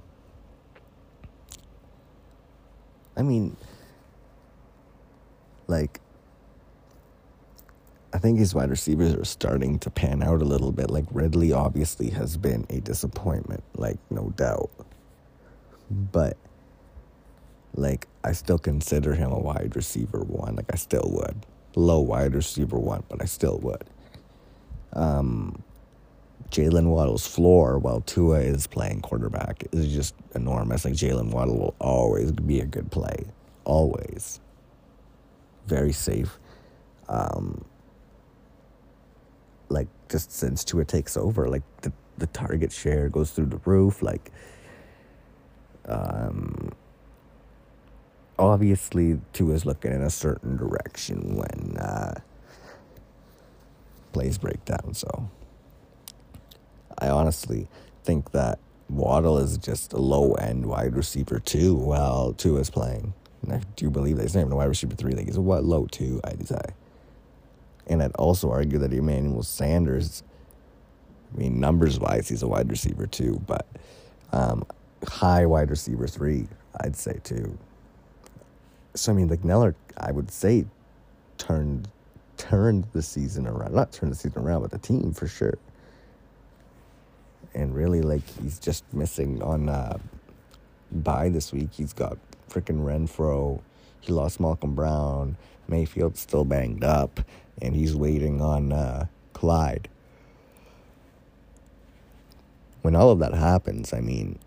I 3.17 3.23
mean, 3.23 3.57
like, 5.67 6.01
I 8.13 8.19
think 8.19 8.39
his 8.39 8.55
wide 8.55 8.71
receivers 8.71 9.15
are 9.15 9.25
starting 9.25 9.79
to 9.81 9.91
pan 9.91 10.23
out 10.23 10.41
a 10.41 10.45
little 10.45 10.73
bit. 10.73 10.91
Like, 10.91 11.05
Ridley 11.11 11.53
obviously 11.53 12.11
has 12.11 12.37
been 12.37 12.67
a 12.71 12.81
disappointment, 12.81 13.63
like, 13.75 13.99
no 14.11 14.33
doubt. 14.37 14.71
But, 15.91 16.37
like, 17.75 18.07
I 18.25 18.33
still 18.33 18.59
consider 18.59 19.15
him 19.15 19.31
a 19.31 19.39
wide 19.39 19.77
receiver 19.77 20.21
one. 20.21 20.57
Like, 20.57 20.73
I 20.73 20.77
still 20.77 21.09
would. 21.13 21.45
Low 21.77 22.01
wide 22.01 22.35
receiver 22.35 22.79
one, 22.79 23.05
but 23.09 23.21
I 23.21 23.27
still 23.27 23.59
would. 23.59 23.85
Um, 24.95 25.63
Jalen 26.51 26.87
Waddle's 26.87 27.27
floor 27.27 27.79
while 27.79 28.01
Tua 28.01 28.41
is 28.41 28.67
playing 28.67 29.03
quarterback 29.03 29.65
is 29.73 29.93
just 29.93 30.15
enormous. 30.35 30.85
Like 30.85 30.95
Jalen 30.95 31.31
Waddle 31.31 31.59
will 31.59 31.75
always 31.79 32.33
be 32.33 32.61
a 32.61 32.67
good 32.67 32.91
play, 32.91 33.27
always. 33.65 34.41
Very 35.67 35.93
safe. 35.93 36.39
Um, 37.09 37.65
like 39.69 39.89
just 40.09 40.33
since 40.33 40.65
Tua 40.65 40.85
takes 40.85 41.17
over, 41.17 41.49
like 41.49 41.63
the 41.83 41.93
the 42.17 42.27
target 42.29 42.73
share 42.73 43.09
goes 43.09 43.31
through 43.31 43.47
the 43.47 43.61
roof. 43.65 44.03
Like, 44.03 44.33
um, 45.87 46.73
obviously 48.39 49.21
Tua's 49.33 49.65
looking 49.65 49.93
in 49.93 50.03
a 50.03 50.11
certain 50.11 50.57
direction 50.57 51.37
when 51.37 51.77
uh, 51.79 52.21
plays 54.13 54.39
break 54.39 54.65
down. 54.65 54.95
So 54.95 55.29
I 56.99 57.09
honestly 57.09 57.69
think 58.05 58.33
that 58.33 58.59
Waddle 58.89 59.39
is 59.39 59.59
just 59.59 59.93
a 59.93 59.99
low 59.99 60.33
end 60.35 60.67
wide 60.67 60.97
receiver 60.97 61.39
two 61.39 61.75
while 61.75 62.33
Tua 62.33 62.61
is 62.61 62.71
playing. 62.71 63.13
And 63.43 63.53
I 63.53 63.61
do 63.77 63.91
believe 63.91 64.17
that 64.17 64.23
he's 64.23 64.35
not 64.35 64.41
even 64.43 64.53
a 64.53 64.57
wide 64.57 64.65
receiver 64.67 64.95
three. 64.95 65.13
Like 65.13 65.27
he's 65.27 65.37
a 65.37 65.41
what 65.41 65.65
low 65.65 65.87
two, 65.87 66.21
I'd 66.25 66.47
say. 66.47 66.61
And 67.89 68.03
I'd 68.03 68.15
also 68.17 68.51
argue 68.51 68.79
that 68.79 68.93
Emmanuel 68.93 69.43
Sanders, 69.43 70.23
I 71.35 71.39
mean 71.39 71.61
numbers 71.61 71.99
wise, 71.99 72.29
he's 72.29 72.43
a 72.43 72.49
wide 72.49 72.71
receiver 72.71 73.07
too, 73.07 73.43
but 73.47 73.67
um, 74.33 74.65
high 75.07 75.47
wide 75.47 75.71
receiver 75.71 76.07
three, 76.07 76.47
I'd 76.81 76.97
say 76.97 77.19
too. 77.25 77.59
So 78.95 79.13
I 79.13 79.15
mean, 79.15 79.29
like 79.29 79.43
Neller, 79.43 79.75
I 79.97 80.13
would 80.13 80.31
say 80.31 80.67
turned 81.39 81.89
turned 82.37 82.87
the 82.93 83.03
season 83.03 83.47
around. 83.47 83.75
Not 83.75 83.93
turned 83.93 84.13
the 84.13 84.17
season 84.17 84.43
around, 84.43 84.63
but 84.63 84.71
the 84.71 84.79
team 84.79 85.13
for 85.13 85.27
sure 85.27 85.59
and 87.55 87.75
really 87.75 88.03
like 88.03 88.23
he's 88.41 88.59
just 88.59 88.85
missing 88.93 89.43
on 89.43 89.69
uh, 89.69 89.99
bye 90.93 91.29
this 91.29 91.53
week. 91.53 91.71
He's 91.73 91.93
got 91.93 92.19
freaking 92.49 92.85
Renfrow. 92.85 93.61
He 94.01 94.13
lost 94.13 94.41
Malcolm 94.41 94.75
Brown. 94.75 95.37
Mayfield's 95.69 96.21
still 96.21 96.45
banged 96.45 96.83
up, 96.83 97.21
and 97.61 97.77
he's 97.77 97.95
waiting 97.95 98.41
on 98.41 98.73
uh, 98.73 99.07
Clyde. 99.33 99.89
When 102.83 102.95
all 102.97 103.11
of 103.11 103.19
that 103.19 103.35
happens, 103.35 103.93
I 103.93 104.01
mean, 104.01 104.39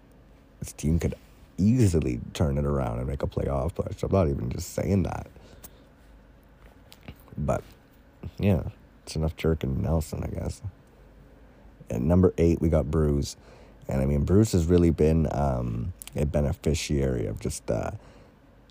this 0.60 0.74
team 0.74 1.00
could 1.00 1.16
easily 1.58 2.20
turn 2.34 2.58
it 2.58 2.66
around 2.66 3.00
and 3.00 3.08
make 3.08 3.22
a 3.22 3.28
playoff 3.28 3.75
push. 3.75 4.01
I'm 4.01 4.12
not 4.12 4.28
even 4.28 4.50
just 4.50 4.74
saying 4.74 5.04
that. 5.04 5.28
But, 7.38 7.63
yeah, 8.40 8.63
it's 9.04 9.16
enough 9.16 9.36
jerking 9.36 9.82
Nelson, 9.82 10.24
I 10.24 10.28
guess. 10.28 10.62
At 11.90 12.01
number 12.01 12.34
eight, 12.38 12.62
we 12.62 12.70
got 12.70 12.90
Bruce. 12.90 13.36
And 13.88 14.01
I 14.01 14.06
mean, 14.06 14.24
Bruce 14.24 14.54
has 14.54 14.66
really 14.66 14.90
been 14.90 15.28
um, 15.32 15.94
a 16.16 16.25
beneficiary 16.25 17.25
of 17.25 17.40
just 17.40 17.70
uh, 17.70 17.92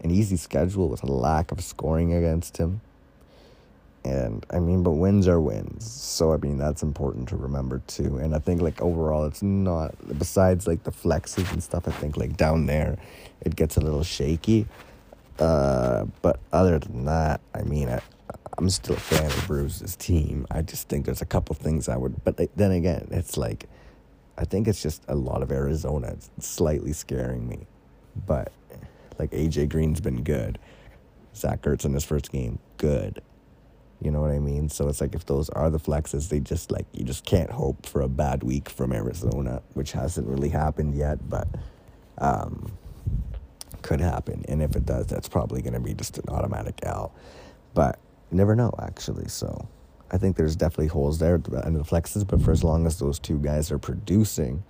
an 0.02 0.10
easy 0.10 0.36
schedule 0.36 0.88
with 0.88 1.02
a 1.02 1.12
lack 1.12 1.52
of 1.52 1.62
scoring 1.62 2.12
against 2.14 2.56
him. 2.56 2.80
And 4.02 4.46
I 4.50 4.60
mean, 4.60 4.82
but 4.82 4.92
wins 4.92 5.28
are 5.28 5.40
wins. 5.40 5.90
So 5.90 6.32
I 6.32 6.38
mean, 6.38 6.56
that's 6.56 6.82
important 6.82 7.28
to 7.30 7.36
remember 7.36 7.82
too. 7.86 8.16
And 8.16 8.34
I 8.34 8.38
think 8.38 8.62
like 8.62 8.80
overall, 8.80 9.26
it's 9.26 9.42
not, 9.42 9.94
besides 10.18 10.66
like 10.66 10.84
the 10.84 10.90
flexes 10.92 11.52
and 11.52 11.62
stuff, 11.62 11.86
I 11.86 11.90
think 11.90 12.16
like 12.16 12.36
down 12.36 12.66
there, 12.66 12.96
it 13.42 13.56
gets 13.56 13.76
a 13.76 13.80
little 13.80 14.02
shaky. 14.02 14.66
Uh, 15.38 16.06
but 16.22 16.38
other 16.52 16.78
than 16.78 17.04
that, 17.06 17.40
I 17.54 17.62
mean, 17.62 17.88
I, 17.88 18.00
I'm 18.56 18.68
still 18.70 18.96
a 18.96 19.00
fan 19.00 19.26
of 19.26 19.46
Bruce's 19.46 19.96
team. 19.96 20.46
I 20.50 20.62
just 20.62 20.88
think 20.88 21.04
there's 21.04 21.22
a 21.22 21.26
couple 21.26 21.54
things 21.54 21.88
I 21.88 21.96
would, 21.96 22.24
but 22.24 22.36
then 22.56 22.72
again, 22.72 23.08
it's 23.10 23.36
like, 23.36 23.66
I 24.36 24.44
think 24.44 24.68
it's 24.68 24.82
just 24.82 25.02
a 25.08 25.14
lot 25.14 25.42
of 25.42 25.50
Arizona. 25.50 26.08
It's 26.08 26.30
slightly 26.46 26.92
scaring 26.92 27.48
me, 27.48 27.66
but 28.26 28.52
like 29.20 29.30
AJ 29.32 29.68
Green's 29.68 30.00
been 30.00 30.24
good. 30.24 30.58
Zach 31.36 31.62
Ertz 31.62 31.84
in 31.84 31.92
his 31.92 32.04
first 32.04 32.32
game, 32.32 32.58
good. 32.78 33.22
You 34.00 34.10
know 34.10 34.20
what 34.22 34.30
I 34.30 34.38
mean? 34.38 34.70
So 34.70 34.88
it's 34.88 35.00
like 35.00 35.14
if 35.14 35.26
those 35.26 35.50
are 35.50 35.68
the 35.68 35.78
flexes, 35.78 36.30
they 36.30 36.40
just 36.40 36.70
like 36.70 36.86
you 36.92 37.04
just 37.04 37.26
can't 37.26 37.50
hope 37.50 37.84
for 37.84 38.00
a 38.00 38.08
bad 38.08 38.42
week 38.42 38.70
from 38.70 38.92
Arizona, 38.92 39.62
which 39.74 39.92
hasn't 39.92 40.26
really 40.26 40.48
happened 40.48 40.94
yet, 40.94 41.28
but 41.28 41.46
um, 42.16 42.72
could 43.82 44.00
happen. 44.00 44.42
And 44.48 44.62
if 44.62 44.74
it 44.74 44.86
does, 44.86 45.06
that's 45.06 45.28
probably 45.28 45.60
going 45.60 45.74
to 45.74 45.80
be 45.80 45.92
just 45.92 46.16
an 46.16 46.24
automatic 46.28 46.80
L. 46.82 47.12
But 47.74 47.98
never 48.30 48.56
know, 48.56 48.72
actually. 48.80 49.28
So 49.28 49.68
I 50.10 50.16
think 50.16 50.36
there's 50.36 50.56
definitely 50.56 50.88
holes 50.88 51.18
there 51.18 51.34
of 51.34 51.44
the 51.44 51.84
flexes, 51.84 52.26
but 52.26 52.40
for 52.40 52.52
as 52.52 52.64
long 52.64 52.86
as 52.86 52.98
those 52.98 53.18
two 53.18 53.38
guys 53.38 53.70
are 53.70 53.78
producing, 53.78 54.62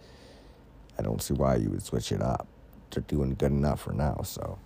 I 0.98 1.02
don't 1.02 1.22
see 1.22 1.34
why 1.34 1.56
you 1.56 1.70
would 1.70 1.82
switch 1.82 2.10
it 2.10 2.20
up. 2.20 2.48
They're 2.90 3.02
doing 3.02 3.34
good 3.34 3.52
enough 3.52 3.82
for 3.82 3.92
now, 3.92 4.20
so. 4.24 4.58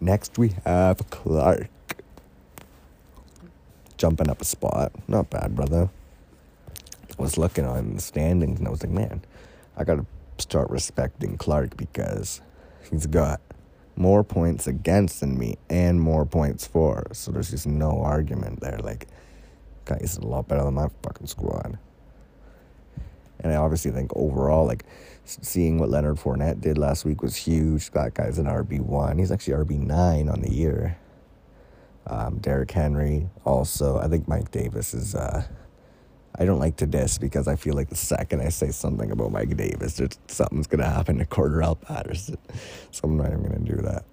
Next 0.00 0.36
we 0.38 0.52
have 0.64 1.08
Clark. 1.10 1.68
Jumping 3.96 4.28
up 4.28 4.40
a 4.40 4.44
spot. 4.44 4.92
Not 5.08 5.30
bad, 5.30 5.54
brother. 5.54 5.88
I 7.18 7.22
was 7.22 7.38
looking 7.38 7.64
on 7.64 7.94
the 7.94 8.00
standings 8.00 8.58
and 8.58 8.66
I 8.66 8.70
was 8.70 8.82
like, 8.82 8.92
man, 8.92 9.22
I 9.76 9.84
gotta 9.84 10.04
start 10.38 10.68
respecting 10.70 11.36
Clark 11.36 11.76
because 11.76 12.40
he's 12.90 13.06
got 13.06 13.40
more 13.96 14.24
points 14.24 14.66
against 14.66 15.20
than 15.20 15.38
me 15.38 15.56
and 15.70 16.00
more 16.00 16.26
points 16.26 16.66
for. 16.66 17.06
So 17.12 17.30
there's 17.30 17.50
just 17.50 17.66
no 17.66 18.00
argument 18.00 18.60
there. 18.60 18.78
Like, 18.78 19.06
guys 19.84 20.18
a 20.20 20.26
lot 20.26 20.48
better 20.48 20.64
than 20.64 20.74
my 20.74 20.88
fucking 21.02 21.28
squad. 21.28 21.78
And 23.40 23.52
I 23.52 23.56
obviously 23.56 23.90
think 23.90 24.10
overall, 24.14 24.66
like, 24.66 24.84
seeing 25.24 25.78
what 25.78 25.90
Leonard 25.90 26.16
Fournette 26.16 26.60
did 26.60 26.78
last 26.78 27.04
week 27.04 27.22
was 27.22 27.36
huge. 27.36 27.90
That 27.90 28.14
guy's 28.14 28.38
an 28.38 28.46
RB1. 28.46 29.18
He's 29.18 29.32
actually 29.32 29.54
RB9 29.54 30.32
on 30.32 30.40
the 30.40 30.50
year. 30.52 30.98
Um, 32.06 32.38
Derrick 32.38 32.70
Henry 32.70 33.28
also. 33.44 33.98
I 33.98 34.08
think 34.08 34.28
Mike 34.28 34.50
Davis 34.50 34.92
is 34.92 35.14
uh, 35.14 35.44
I 36.36 36.44
don't 36.44 36.58
like 36.58 36.76
to 36.76 36.86
diss 36.86 37.16
because 37.16 37.48
I 37.48 37.56
feel 37.56 37.74
like 37.74 37.88
the 37.88 37.96
second 37.96 38.40
I 38.40 38.48
say 38.48 38.70
something 38.70 39.10
about 39.10 39.30
Mike 39.32 39.56
Davis, 39.56 40.00
something's 40.26 40.66
gonna 40.66 40.90
happen 40.90 41.18
to 41.18 41.24
Cordarrelle 41.24 41.80
Patterson. 41.80 42.38
So 42.90 43.02
I'm 43.04 43.16
not 43.16 43.28
even 43.28 43.42
gonna 43.42 43.58
do 43.58 43.76
that. 43.82 44.04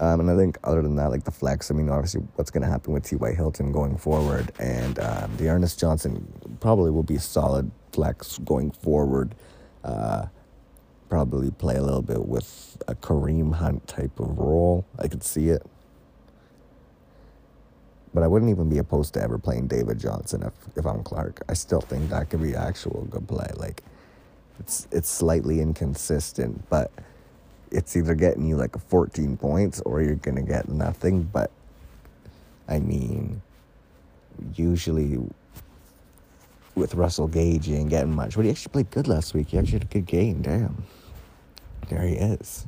Um, 0.00 0.20
and 0.20 0.30
I 0.30 0.36
think 0.36 0.58
other 0.64 0.80
than 0.80 0.96
that, 0.96 1.10
like 1.10 1.24
the 1.24 1.30
flex, 1.30 1.70
I 1.70 1.74
mean, 1.74 1.90
obviously, 1.90 2.22
what's 2.36 2.50
going 2.50 2.62
to 2.62 2.68
happen 2.68 2.94
with 2.94 3.04
T.Y. 3.04 3.34
Hilton 3.34 3.70
going 3.70 3.98
forward, 3.98 4.50
and 4.58 4.98
um, 4.98 5.36
Ernest 5.38 5.78
Johnson 5.78 6.26
probably 6.58 6.90
will 6.90 7.02
be 7.02 7.18
solid 7.18 7.70
flex 7.92 8.38
going 8.38 8.70
forward. 8.70 9.34
Uh, 9.84 10.26
probably 11.10 11.50
play 11.50 11.76
a 11.76 11.82
little 11.82 12.00
bit 12.00 12.24
with 12.24 12.78
a 12.88 12.94
Kareem 12.94 13.54
Hunt 13.54 13.86
type 13.86 14.18
of 14.18 14.38
role. 14.38 14.86
I 14.98 15.06
could 15.06 15.22
see 15.22 15.50
it. 15.50 15.66
But 18.14 18.22
I 18.22 18.26
wouldn't 18.26 18.50
even 18.50 18.70
be 18.70 18.78
opposed 18.78 19.14
to 19.14 19.22
ever 19.22 19.38
playing 19.38 19.66
David 19.66 19.98
Johnson 19.98 20.42
if, 20.42 20.78
if 20.78 20.86
I'm 20.86 21.02
Clark. 21.02 21.42
I 21.48 21.52
still 21.52 21.80
think 21.80 22.08
that 22.08 22.30
could 22.30 22.42
be 22.42 22.54
actual 22.54 23.06
good 23.10 23.28
play. 23.28 23.50
Like, 23.56 23.82
it's 24.58 24.88
it's 24.90 25.10
slightly 25.10 25.60
inconsistent, 25.60 26.68
but 26.70 26.90
it's 27.70 27.96
either 27.96 28.14
getting 28.14 28.46
you 28.46 28.56
like 28.56 28.76
14 28.78 29.36
points 29.36 29.80
or 29.82 30.02
you're 30.02 30.16
gonna 30.16 30.42
get 30.42 30.68
nothing. 30.68 31.22
But 31.22 31.50
I 32.68 32.78
mean, 32.78 33.42
usually 34.54 35.18
with 36.74 36.94
Russell 36.94 37.28
Gage, 37.28 37.68
you 37.68 37.76
ain't 37.76 37.90
getting 37.90 38.14
much. 38.14 38.36
But 38.36 38.44
he 38.44 38.50
actually 38.50 38.72
played 38.72 38.90
good 38.90 39.08
last 39.08 39.34
week. 39.34 39.48
He 39.48 39.58
actually 39.58 39.80
had 39.80 39.82
a 39.82 39.86
good 39.86 40.06
game. 40.06 40.42
Damn, 40.42 40.84
there 41.88 42.02
he 42.02 42.14
is. 42.14 42.66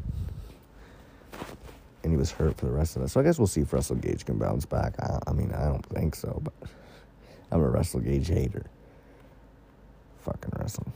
And 2.03 2.13
he 2.13 2.17
was 2.17 2.33
hurt 2.33 2.57
for 2.57 2.67
the 2.67 2.73
rest 2.73 2.97
of 2.97 3.03
us. 3.03 3.13
So 3.13 3.21
I 3.21 3.23
guess 3.23 3.39
we'll 3.39 3.47
see 3.47 3.61
if 3.61 3.73
Russell 3.73 3.97
Gage 3.97 4.27
can 4.27 4.37
bounce 4.37 4.67
back. 4.67 4.95
I, 5.01 5.19
I 5.29 5.33
mean, 5.33 5.53
I 5.53 5.67
don't 5.67 5.87
think 5.87 6.17
so, 6.17 6.41
but 6.43 6.53
I'm 7.53 7.61
a 7.61 7.69
Russell 7.69 8.01
Gage 8.01 8.29
hater. 8.29 8.65
Fucking 10.23 10.51
Russell. 10.59 10.87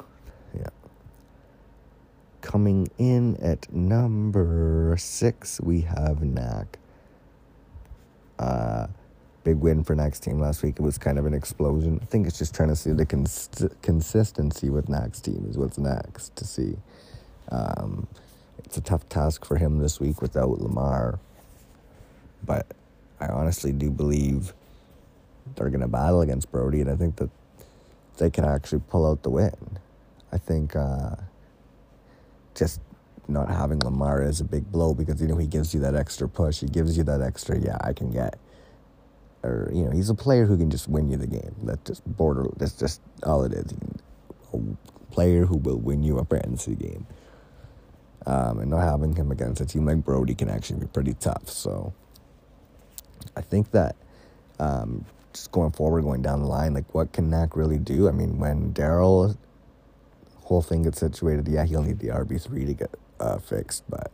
Coming 2.46 2.88
in 2.96 3.34
at 3.42 3.72
number 3.72 4.94
six, 5.00 5.60
we 5.60 5.80
have 5.80 6.22
Knack. 6.22 6.78
Uh, 8.38 8.86
big 9.42 9.56
win 9.56 9.82
for 9.82 9.96
Knack's 9.96 10.20
team 10.20 10.38
last 10.38 10.62
week. 10.62 10.76
It 10.78 10.82
was 10.82 10.96
kind 10.96 11.18
of 11.18 11.26
an 11.26 11.34
explosion. 11.34 11.98
I 12.00 12.04
think 12.04 12.24
it's 12.28 12.38
just 12.38 12.54
trying 12.54 12.68
to 12.68 12.76
see 12.76 12.92
the 12.92 13.04
cons- 13.04 13.66
consistency 13.82 14.70
with 14.70 14.88
Knack's 14.88 15.20
team 15.20 15.44
is 15.50 15.58
what's 15.58 15.76
next 15.76 16.36
to 16.36 16.44
see. 16.44 16.76
Um, 17.50 18.06
it's 18.58 18.76
a 18.76 18.80
tough 18.80 19.08
task 19.08 19.44
for 19.44 19.56
him 19.56 19.80
this 19.80 19.98
week 19.98 20.22
without 20.22 20.60
Lamar. 20.60 21.18
But 22.44 22.68
I 23.18 23.26
honestly 23.26 23.72
do 23.72 23.90
believe 23.90 24.54
they're 25.56 25.70
going 25.70 25.80
to 25.80 25.88
battle 25.88 26.20
against 26.20 26.52
Brody, 26.52 26.80
and 26.80 26.90
I 26.90 26.94
think 26.94 27.16
that 27.16 27.30
they 28.18 28.30
can 28.30 28.44
actually 28.44 28.82
pull 28.88 29.04
out 29.04 29.24
the 29.24 29.30
win. 29.30 29.78
I 30.30 30.38
think 30.38 30.76
uh, 30.76 31.16
just 32.56 32.80
not 33.28 33.48
having 33.48 33.80
Lamar 33.80 34.22
is 34.22 34.40
a 34.40 34.44
big 34.44 34.70
blow 34.70 34.94
because 34.94 35.20
you 35.20 35.28
know 35.28 35.36
he 35.36 35.46
gives 35.46 35.74
you 35.74 35.80
that 35.80 35.94
extra 35.94 36.28
push. 36.28 36.60
He 36.60 36.66
gives 36.66 36.96
you 36.96 37.04
that 37.04 37.20
extra, 37.20 37.58
yeah, 37.58 37.76
I 37.80 37.92
can 37.92 38.10
get. 38.10 38.38
Or 39.42 39.70
you 39.72 39.84
know, 39.84 39.90
he's 39.90 40.10
a 40.10 40.14
player 40.14 40.46
who 40.46 40.56
can 40.56 40.70
just 40.70 40.88
win 40.88 41.10
you 41.10 41.16
the 41.16 41.26
game. 41.26 41.54
That's 41.62 41.82
just 41.84 42.16
border. 42.16 42.46
That's 42.56 42.74
just 42.74 43.00
all 43.22 43.44
it 43.44 43.52
is. 43.52 43.74
A 44.52 44.58
player 45.12 45.44
who 45.44 45.56
will 45.56 45.78
win 45.78 46.02
you 46.02 46.18
a 46.18 46.24
fantasy 46.24 46.74
game. 46.74 47.06
Um, 48.26 48.58
and 48.58 48.70
not 48.70 48.80
having 48.80 49.14
him 49.14 49.30
against 49.30 49.60
a 49.60 49.66
team 49.66 49.86
like 49.86 50.04
Brody 50.04 50.34
can 50.34 50.48
actually 50.48 50.80
be 50.80 50.86
pretty 50.86 51.14
tough. 51.14 51.48
So 51.48 51.94
I 53.36 53.40
think 53.40 53.70
that 53.70 53.94
um, 54.58 55.04
just 55.32 55.52
going 55.52 55.70
forward, 55.70 56.02
going 56.02 56.22
down 56.22 56.40
the 56.40 56.48
line, 56.48 56.74
like 56.74 56.92
what 56.92 57.12
can 57.12 57.30
Knack 57.30 57.54
really 57.54 57.78
do? 57.78 58.08
I 58.08 58.10
mean, 58.10 58.40
when 58.40 58.72
Daryl 58.72 59.36
whole 60.46 60.62
thing 60.62 60.84
gets 60.84 61.00
situated, 61.00 61.48
yeah, 61.48 61.64
he'll 61.64 61.82
need 61.82 61.98
the 61.98 62.08
RB 62.08 62.40
three 62.40 62.64
to 62.64 62.72
get 62.72 62.94
uh, 63.18 63.38
fixed, 63.38 63.82
but 63.90 64.12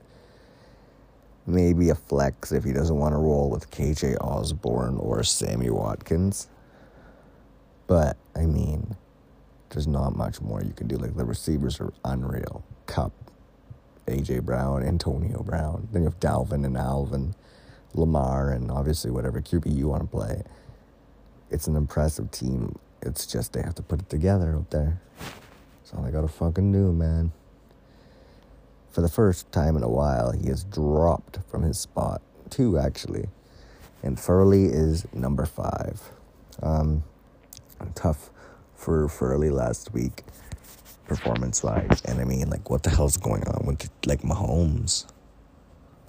maybe 1.46 1.90
a 1.90 1.94
flex 1.94 2.52
if 2.52 2.64
he 2.64 2.72
doesn't 2.72 2.96
want 2.96 3.12
to 3.12 3.18
roll 3.18 3.50
with 3.50 3.70
KJ 3.70 4.16
Osborn 4.18 4.96
or 4.96 5.22
Sammy 5.24 5.68
Watkins. 5.68 6.48
But 7.86 8.16
I 8.34 8.46
mean, 8.46 8.96
there's 9.68 9.86
not 9.86 10.16
much 10.16 10.40
more 10.40 10.62
you 10.62 10.72
can 10.72 10.86
do. 10.86 10.96
Like 10.96 11.16
the 11.16 11.24
receivers 11.26 11.78
are 11.80 11.92
unreal. 12.02 12.64
Kupp, 12.86 13.12
AJ 14.06 14.42
Brown, 14.42 14.82
Antonio 14.82 15.42
Brown. 15.42 15.88
Then 15.92 16.02
you 16.02 16.08
have 16.08 16.18
Dalvin 16.18 16.64
and 16.64 16.78
Alvin, 16.78 17.34
Lamar, 17.92 18.52
and 18.52 18.70
obviously 18.70 19.10
whatever 19.10 19.42
QB 19.42 19.76
you 19.76 19.88
want 19.88 20.02
to 20.02 20.08
play. 20.08 20.42
It's 21.50 21.66
an 21.66 21.76
impressive 21.76 22.30
team. 22.30 22.78
It's 23.02 23.26
just 23.26 23.52
they 23.52 23.60
have 23.60 23.74
to 23.74 23.82
put 23.82 24.00
it 24.00 24.08
together 24.08 24.54
out 24.56 24.70
there. 24.70 24.98
All 25.96 26.04
I 26.04 26.10
gotta 26.10 26.28
fucking 26.28 26.72
do, 26.72 26.92
man. 26.92 27.32
For 28.90 29.00
the 29.00 29.08
first 29.08 29.50
time 29.52 29.76
in 29.76 29.82
a 29.82 29.88
while, 29.88 30.32
he 30.32 30.48
has 30.48 30.64
dropped 30.64 31.38
from 31.50 31.62
his 31.62 31.78
spot. 31.78 32.20
Two, 32.50 32.78
actually. 32.78 33.28
And 34.02 34.18
Furley 34.18 34.66
is 34.66 35.06
number 35.14 35.46
five. 35.46 36.10
Um, 36.62 37.04
tough 37.94 38.30
for 38.74 39.08
Furley 39.08 39.50
last 39.50 39.92
week 39.92 40.24
performance 41.06 41.62
wise. 41.62 42.02
And 42.04 42.20
I 42.20 42.24
mean, 42.24 42.50
like, 42.50 42.70
what 42.70 42.82
the 42.82 42.90
hell's 42.90 43.16
going 43.16 43.46
on 43.48 43.66
with, 43.66 43.88
like, 44.06 44.22
Mahomes? 44.22 45.06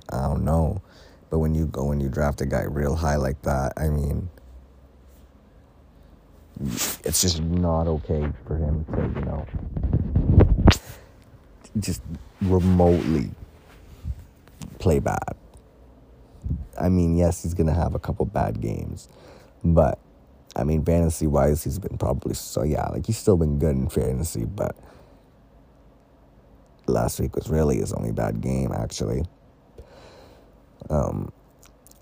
I 0.09 0.21
don't 0.21 0.43
know. 0.43 0.81
But 1.29 1.39
when 1.39 1.55
you 1.55 1.65
go 1.65 1.91
and 1.91 2.01
you 2.01 2.09
draft 2.09 2.41
a 2.41 2.45
guy 2.45 2.63
real 2.63 2.95
high 2.95 3.15
like 3.15 3.41
that, 3.43 3.73
I 3.77 3.89
mean, 3.89 4.29
it's 6.59 7.21
just 7.21 7.41
not 7.41 7.87
okay 7.87 8.27
for 8.45 8.57
him 8.57 8.85
to, 8.85 9.19
you 9.19 9.25
know, 9.25 9.45
just 11.79 12.01
remotely 12.41 13.31
play 14.79 14.99
bad. 14.99 15.35
I 16.79 16.89
mean, 16.89 17.15
yes, 17.17 17.43
he's 17.43 17.53
going 17.53 17.67
to 17.67 17.73
have 17.73 17.95
a 17.95 17.99
couple 17.99 18.25
bad 18.25 18.61
games, 18.61 19.07
but 19.63 19.99
I 20.55 20.63
mean, 20.63 20.83
fantasy 20.85 21.27
wise, 21.27 21.63
he's 21.63 21.79
been 21.79 21.97
probably 21.97 22.33
so, 22.33 22.63
yeah, 22.63 22.87
like 22.89 23.05
he's 23.05 23.17
still 23.17 23.37
been 23.37 23.59
good 23.59 23.75
in 23.75 23.89
fantasy, 23.89 24.45
but 24.45 24.75
last 26.87 27.19
week 27.19 27.35
was 27.35 27.49
really 27.49 27.77
his 27.77 27.93
only 27.93 28.11
bad 28.11 28.41
game, 28.41 28.71
actually. 28.71 29.23
Um, 30.89 31.31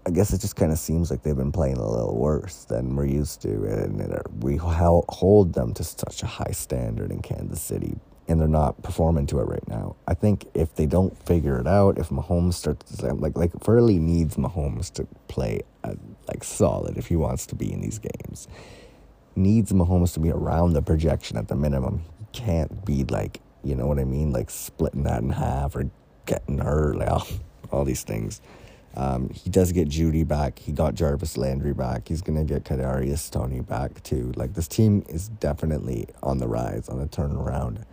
I 0.05 0.09
guess 0.09 0.33
it 0.33 0.41
just 0.41 0.55
kind 0.55 0.71
of 0.71 0.79
seems 0.79 1.11
like 1.11 1.21
they've 1.21 1.35
been 1.35 1.51
playing 1.51 1.77
a 1.77 1.87
little 1.87 2.17
worse 2.17 2.65
than 2.65 2.95
we're 2.95 3.05
used 3.05 3.41
to, 3.43 3.49
and, 3.49 4.01
and 4.01 4.43
we 4.43 4.57
hold 4.57 5.53
them 5.53 5.73
to 5.75 5.83
such 5.83 6.23
a 6.23 6.25
high 6.25 6.51
standard 6.51 7.11
in 7.11 7.21
Kansas 7.21 7.61
City, 7.61 7.95
and 8.27 8.39
they're 8.39 8.47
not 8.47 8.81
performing 8.81 9.27
to 9.27 9.39
it 9.39 9.43
right 9.43 9.67
now. 9.67 9.95
I 10.07 10.15
think 10.15 10.47
if 10.55 10.73
they 10.73 10.87
don't 10.87 11.15
figure 11.25 11.59
it 11.59 11.67
out, 11.67 11.99
if 11.99 12.09
Mahomes 12.09 12.55
starts 12.55 13.01
like 13.03 13.37
like 13.37 13.51
Furley 13.63 13.99
needs 13.99 14.37
Mahomes 14.37 14.91
to 14.93 15.07
play 15.27 15.61
uh, 15.83 15.93
like 16.27 16.43
solid 16.43 16.97
if 16.97 17.07
he 17.07 17.15
wants 17.15 17.45
to 17.47 17.55
be 17.55 17.71
in 17.71 17.81
these 17.81 17.99
games, 17.99 18.47
needs 19.35 19.71
Mahomes 19.71 20.15
to 20.15 20.19
be 20.19 20.31
around 20.31 20.73
the 20.73 20.81
projection 20.81 21.37
at 21.37 21.47
the 21.47 21.55
minimum. 21.55 22.03
He 22.17 22.25
can't 22.31 22.83
be 22.85 23.03
like 23.03 23.39
you 23.63 23.75
know 23.75 23.85
what 23.85 23.99
I 23.99 24.03
mean, 24.03 24.31
like 24.31 24.49
splitting 24.49 25.03
that 25.03 25.21
in 25.21 25.29
half 25.29 25.75
or 25.75 25.89
getting 26.25 26.57
hurt, 26.57 26.97
like 26.97 27.09
all, 27.09 27.27
all 27.71 27.85
these 27.85 28.03
things. 28.03 28.41
Um, 28.95 29.30
he 29.30 29.49
does 29.49 29.71
get 29.71 29.88
Jeudy 29.88 30.27
back. 30.27 30.60
He 30.60 30.71
got 30.71 30.95
Jarvis 30.95 31.38
Landry 31.38 31.73
back. 31.73 32.08
He's 32.08 32.21
gonna 32.21 32.43
get 32.43 32.63
Kadarius 32.65 33.30
Toney 33.32 33.62
back 33.62 34.04
too. 34.04 34.34
Like 34.36 34.54
this 34.54 34.67
team 34.67 35.06
is 35.08 35.30
definitely 35.30 36.08
on 36.21 36.39
the 36.39 36.47
rise, 36.47 36.89
on 36.89 36.99
the 36.99 37.08
turnaround. 37.08 37.84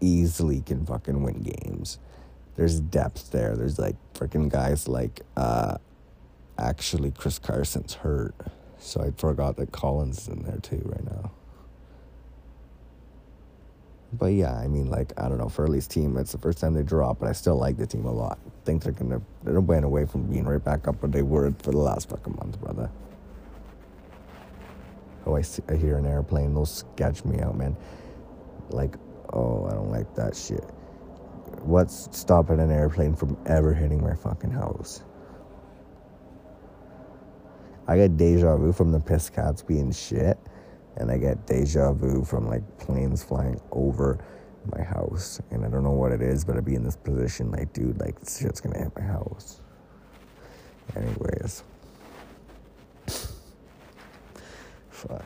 Easily 0.00 0.60
can 0.60 0.84
fucking 0.84 1.22
win 1.22 1.42
games. 1.42 1.98
There's 2.56 2.80
depth 2.80 3.30
there. 3.30 3.56
There's 3.56 3.78
like 3.78 3.96
freaking 4.14 4.50
guys 4.50 4.88
like 4.88 5.22
uh, 5.36 5.76
actually 6.58 7.12
Chris 7.12 7.38
Carson's 7.38 7.94
hurt, 7.94 8.34
so 8.78 9.02
I 9.02 9.10
forgot 9.12 9.56
that 9.56 9.72
Collins 9.72 10.22
is 10.22 10.28
in 10.28 10.42
there 10.42 10.58
too 10.58 10.82
right 10.84 11.04
now. 11.04 11.30
But 14.12 14.26
yeah, 14.26 14.54
I 14.54 14.68
mean, 14.68 14.88
like 14.88 15.12
I 15.16 15.28
don't 15.28 15.38
know, 15.38 15.48
Furley's 15.48 15.86
team. 15.86 16.16
It's 16.16 16.32
the 16.32 16.38
first 16.38 16.58
time 16.58 16.74
they 16.74 16.82
drop, 16.82 17.18
but 17.18 17.28
I 17.28 17.32
still 17.32 17.56
like 17.56 17.76
the 17.76 17.86
team 17.86 18.06
a 18.06 18.12
lot. 18.12 18.38
think 18.64 18.82
they're 18.82 18.92
gonna 18.92 19.20
they're 19.42 19.60
went 19.60 19.84
away 19.84 20.06
from 20.06 20.26
being 20.26 20.44
right 20.44 20.62
back 20.62 20.86
up 20.88 21.02
where 21.02 21.10
they 21.10 21.22
were 21.22 21.52
for 21.58 21.72
the 21.72 21.78
last 21.78 22.08
fucking 22.08 22.36
month, 22.36 22.60
brother. 22.60 22.90
Oh, 25.26 25.34
I 25.34 25.42
see. 25.42 25.62
I 25.68 25.74
hear 25.74 25.98
an 25.98 26.06
airplane. 26.06 26.54
Those 26.54 26.72
sketch 26.72 27.24
me 27.24 27.40
out, 27.40 27.56
man. 27.56 27.76
Like, 28.70 28.96
oh, 29.32 29.66
I 29.66 29.72
don't 29.72 29.90
like 29.90 30.14
that 30.14 30.36
shit. 30.36 30.64
What's 31.62 32.08
stopping 32.16 32.60
an 32.60 32.70
airplane 32.70 33.14
from 33.14 33.36
ever 33.46 33.74
hitting 33.74 34.02
my 34.02 34.14
fucking 34.14 34.52
house? 34.52 35.02
I 37.88 37.96
get 37.96 38.16
deja 38.16 38.56
vu 38.56 38.72
from 38.72 38.92
the 38.92 39.00
piss 39.00 39.30
cats 39.30 39.62
being 39.62 39.90
shit 39.92 40.38
and 40.96 41.10
I 41.10 41.18
get 41.18 41.46
deja 41.46 41.92
vu 41.92 42.24
from 42.24 42.46
like 42.46 42.62
planes 42.78 43.22
flying 43.22 43.60
over 43.72 44.18
my 44.74 44.82
house. 44.82 45.40
And 45.50 45.64
I 45.64 45.68
don't 45.68 45.84
know 45.84 45.90
what 45.90 46.12
it 46.12 46.22
is, 46.22 46.44
but 46.44 46.56
I'd 46.56 46.64
be 46.64 46.74
in 46.74 46.84
this 46.84 46.96
position 46.96 47.50
like, 47.50 47.72
dude, 47.72 48.00
like 48.00 48.18
this 48.20 48.38
shit's 48.38 48.60
gonna 48.60 48.78
hit 48.78 48.92
my 48.96 49.02
house. 49.02 49.60
Anyways. 50.96 51.62
Fuck. 54.90 55.24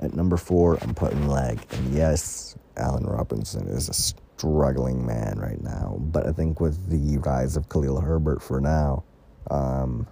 At 0.00 0.14
number 0.14 0.36
four, 0.36 0.78
I'm 0.82 0.94
putting 0.94 1.28
leg. 1.28 1.60
And 1.72 1.92
yes, 1.94 2.56
Allen 2.76 3.04
Robinson 3.04 3.66
is 3.68 3.88
a 3.88 3.94
struggling 3.94 5.04
man 5.04 5.38
right 5.38 5.60
now. 5.60 5.96
But 5.98 6.26
I 6.26 6.32
think 6.32 6.60
with 6.60 6.88
the 6.88 7.18
rise 7.18 7.56
of 7.56 7.68
Khalil 7.68 8.00
Herbert 8.00 8.40
for 8.40 8.60
now, 8.60 9.02
um, 9.50 10.06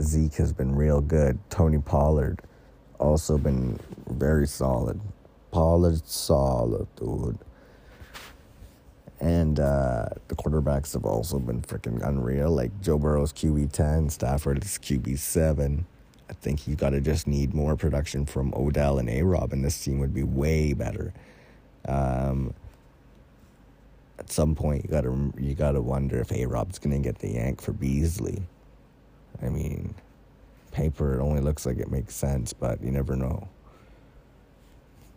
Zeke 0.00 0.34
has 0.36 0.52
been 0.52 0.74
real 0.74 1.00
good. 1.02 1.38
Tony 1.50 1.78
Pollard 1.78 2.40
also 2.98 3.38
been 3.38 3.78
very 4.08 4.46
solid. 4.46 5.00
Pollard 5.50 6.06
solid, 6.06 6.86
dude. 6.96 7.38
And 9.20 9.58
uh, 9.58 10.10
the 10.28 10.36
quarterbacks 10.36 10.92
have 10.92 11.04
also 11.04 11.38
been 11.38 11.62
freaking 11.62 12.06
unreal. 12.06 12.50
Like 12.50 12.80
Joe 12.80 12.98
Burrow's 12.98 13.32
QB 13.32 13.72
ten, 13.72 14.10
Stafford 14.10 14.62
is 14.64 14.78
QB 14.78 15.18
seven. 15.18 15.86
I 16.30 16.34
think 16.34 16.68
you 16.68 16.76
got 16.76 16.90
to 16.90 17.00
just 17.00 17.26
need 17.26 17.54
more 17.54 17.74
production 17.74 18.26
from 18.26 18.52
Odell 18.54 18.98
and 18.98 19.08
A 19.08 19.22
Rob, 19.22 19.52
and 19.52 19.64
this 19.64 19.82
team 19.82 19.98
would 19.98 20.14
be 20.14 20.22
way 20.22 20.72
better. 20.74 21.12
Um, 21.86 22.54
at 24.18 24.30
some 24.30 24.54
point, 24.54 24.84
you 24.84 24.90
gotta 24.90 25.32
you 25.38 25.54
gotta 25.54 25.80
wonder 25.80 26.20
if 26.20 26.30
A 26.32 26.46
Rob's 26.46 26.78
gonna 26.78 26.98
get 26.98 27.18
the 27.18 27.30
yank 27.30 27.60
for 27.60 27.72
Beasley. 27.72 28.42
I 29.42 29.48
mean, 29.48 29.94
paper 30.72 31.14
it 31.18 31.22
only 31.22 31.40
looks 31.40 31.66
like 31.66 31.78
it 31.78 31.90
makes 31.90 32.14
sense, 32.14 32.52
but 32.52 32.82
you 32.82 32.90
never 32.90 33.16
know. 33.16 33.48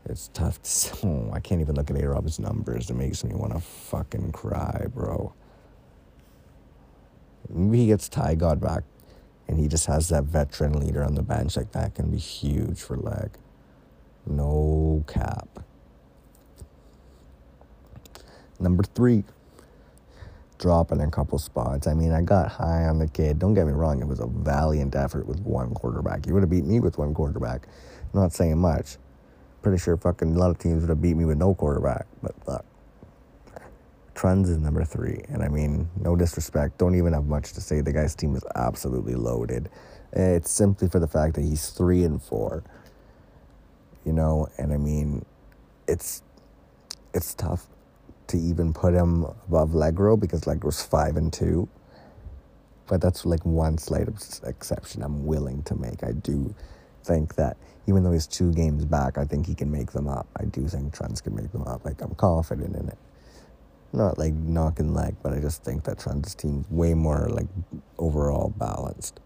It's 0.05 0.29
tough 0.33 0.61
to. 0.61 1.07
Oh, 1.07 1.31
I 1.33 1.39
can't 1.39 1.61
even 1.61 1.75
look 1.75 1.89
at 1.89 2.01
A 2.01 2.07
Rob's 2.07 2.39
numbers. 2.39 2.89
It 2.89 2.95
makes 2.95 3.23
me 3.23 3.33
want 3.35 3.53
to 3.53 3.59
fucking 3.59 4.31
cry, 4.31 4.85
bro. 4.93 5.33
Maybe 7.49 7.79
he 7.79 7.87
gets 7.87 8.07
Ty 8.09 8.35
God 8.35 8.61
back 8.61 8.83
and 9.47 9.59
he 9.59 9.67
just 9.67 9.85
has 9.87 10.09
that 10.09 10.23
veteran 10.23 10.79
leader 10.79 11.03
on 11.03 11.15
the 11.15 11.23
bench, 11.23 11.57
like 11.57 11.71
that 11.73 11.95
can 11.95 12.09
be 12.09 12.17
huge 12.17 12.81
for 12.81 12.97
leg. 12.97 13.31
No 14.25 15.03
cap. 15.07 15.47
Number 18.59 18.83
three, 18.83 19.23
dropping 20.61 21.01
a 21.01 21.09
couple 21.09 21.37
spots. 21.39 21.87
I 21.87 21.93
mean, 21.93 22.11
I 22.11 22.21
got 22.21 22.49
high 22.51 22.85
on 22.85 22.99
the 22.99 23.07
kid. 23.07 23.39
Don't 23.39 23.53
get 23.53 23.65
me 23.65 23.73
wrong, 23.73 23.99
it 23.99 24.07
was 24.07 24.19
a 24.19 24.27
valiant 24.27 24.95
effort 24.95 25.25
with 25.27 25.39
one 25.41 25.73
quarterback. 25.73 26.25
He 26.25 26.31
would 26.31 26.43
have 26.43 26.49
beat 26.49 26.65
me 26.65 26.79
with 26.79 26.97
one 26.97 27.13
quarterback. 27.13 27.67
I'm 28.13 28.21
not 28.21 28.31
saying 28.31 28.57
much. 28.59 28.97
Pretty 29.63 29.79
sure 29.79 29.97
fucking 29.97 30.35
a 30.35 30.39
lot 30.39 30.51
of 30.51 30.59
teams 30.59 30.81
would 30.81 30.89
have 30.89 31.01
beat 31.01 31.17
me 31.17 31.25
with 31.25 31.37
no 31.37 31.53
quarterback, 31.53 32.05
but 32.21 32.33
fuck. 32.45 32.65
Trunz 34.15 34.49
is 34.49 34.57
number 34.57 34.85
three. 34.85 35.23
And 35.29 35.41
I 35.41 35.47
mean, 35.47 35.89
no 35.99 36.15
disrespect, 36.15 36.77
don't 36.77 36.95
even 36.95 37.13
have 37.13 37.25
much 37.25 37.53
to 37.53 37.61
say. 37.61 37.81
The 37.81 37.91
guy's 37.91 38.15
team 38.15 38.35
is 38.35 38.43
absolutely 38.55 39.15
loaded. 39.15 39.69
It's 40.13 40.51
simply 40.51 40.89
for 40.89 40.99
the 40.99 41.07
fact 41.07 41.35
that 41.35 41.41
he's 41.41 41.69
three 41.69 42.03
and 42.03 42.21
four. 42.21 42.63
You 44.05 44.13
know, 44.13 44.47
and 44.57 44.73
I 44.73 44.77
mean, 44.77 45.25
it's 45.87 46.21
it's 47.13 47.33
tough 47.33 47.67
to 48.31 48.37
even 48.37 48.73
put 48.73 48.93
him 48.93 49.23
above 49.47 49.71
Legro 49.71 50.19
because 50.19 50.41
Legro's 50.41 50.83
five 50.83 51.17
and 51.17 51.31
two. 51.31 51.67
But 52.87 53.01
that's 53.01 53.25
like 53.25 53.45
one 53.45 53.77
slight 53.77 54.07
exception 54.43 55.01
I'm 55.01 55.25
willing 55.25 55.63
to 55.63 55.75
make. 55.75 56.03
I 56.03 56.11
do 56.11 56.53
think 57.03 57.35
that 57.35 57.57
even 57.87 58.03
though 58.03 58.11
he's 58.11 58.27
two 58.27 58.51
games 58.51 58.85
back, 58.85 59.17
I 59.17 59.25
think 59.25 59.47
he 59.47 59.55
can 59.55 59.71
make 59.71 59.91
them 59.91 60.07
up. 60.07 60.27
I 60.37 60.45
do 60.45 60.67
think 60.67 60.93
Trunz 60.93 61.23
can 61.23 61.35
make 61.35 61.51
them 61.51 61.63
up. 61.63 61.85
Like 61.85 62.01
I'm 62.01 62.15
confident 62.15 62.75
in 62.75 62.89
it 62.89 62.97
not 63.93 64.17
like 64.17 64.33
knocking 64.33 64.93
leg, 64.93 65.15
but 65.21 65.33
I 65.33 65.39
just 65.39 65.63
think 65.63 65.83
that 65.83 65.99
Trent's 65.99 66.35
team's 66.35 66.69
way 66.69 66.93
more 66.93 67.27
like 67.29 67.47
overall 67.97 68.53
balanced. 68.57 69.19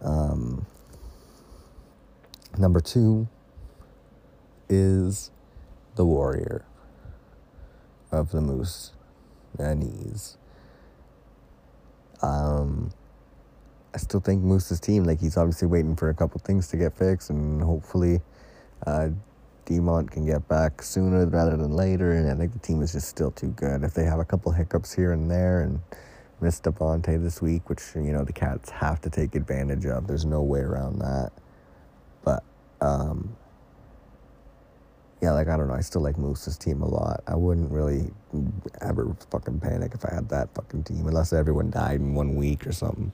Um, 0.00 0.66
number 2.56 2.80
two 2.80 3.28
is 4.68 5.30
the 5.96 6.04
warrior 6.04 6.64
of 8.10 8.30
the 8.30 8.40
moose 8.40 8.92
knees. 9.58 10.36
Um, 12.22 12.90
I 13.94 13.98
still 13.98 14.20
think 14.20 14.42
Moose's 14.42 14.80
team, 14.80 15.04
like 15.04 15.20
he's 15.20 15.36
obviously 15.36 15.68
waiting 15.68 15.96
for 15.96 16.10
a 16.10 16.14
couple 16.14 16.40
things 16.44 16.68
to 16.68 16.76
get 16.76 16.96
fixed, 16.96 17.30
and 17.30 17.62
hopefully, 17.62 18.20
uh, 18.86 19.10
Demont 19.66 20.10
can 20.10 20.24
get 20.24 20.46
back 20.48 20.82
sooner 20.82 21.26
rather 21.26 21.56
than 21.56 21.72
later, 21.72 22.12
and 22.12 22.30
I 22.30 22.34
think 22.34 22.52
the 22.52 22.58
team 22.58 22.82
is 22.82 22.92
just 22.92 23.08
still 23.08 23.30
too 23.30 23.48
good. 23.48 23.82
If 23.82 23.94
they 23.94 24.04
have 24.04 24.18
a 24.18 24.24
couple 24.24 24.52
hiccups 24.52 24.94
here 24.94 25.12
and 25.12 25.30
there 25.30 25.60
and 25.60 25.80
miss 26.40 26.60
Davante 26.60 27.22
this 27.22 27.42
week, 27.42 27.68
which 27.68 27.82
you 27.94 28.12
know 28.12 28.24
the 28.24 28.32
Cats 28.32 28.70
have 28.70 29.00
to 29.02 29.10
take 29.10 29.34
advantage 29.34 29.86
of, 29.86 30.06
there's 30.06 30.24
no 30.24 30.42
way 30.42 30.60
around 30.60 31.00
that. 31.00 31.32
But 32.24 32.44
um, 32.80 33.36
yeah, 35.20 35.32
like 35.32 35.48
I 35.48 35.56
don't 35.56 35.68
know, 35.68 35.74
I 35.74 35.80
still 35.80 36.02
like 36.02 36.16
Moose's 36.16 36.56
team 36.56 36.82
a 36.82 36.88
lot. 36.88 37.22
I 37.26 37.34
wouldn't 37.34 37.70
really 37.70 38.10
ever 38.80 39.16
fucking 39.30 39.60
panic 39.60 39.92
if 39.94 40.04
I 40.04 40.14
had 40.14 40.28
that 40.28 40.54
fucking 40.54 40.84
team, 40.84 41.06
unless 41.06 41.32
everyone 41.32 41.70
died 41.70 42.00
in 42.00 42.14
one 42.14 42.36
week 42.36 42.66
or 42.66 42.72
something 42.72 43.12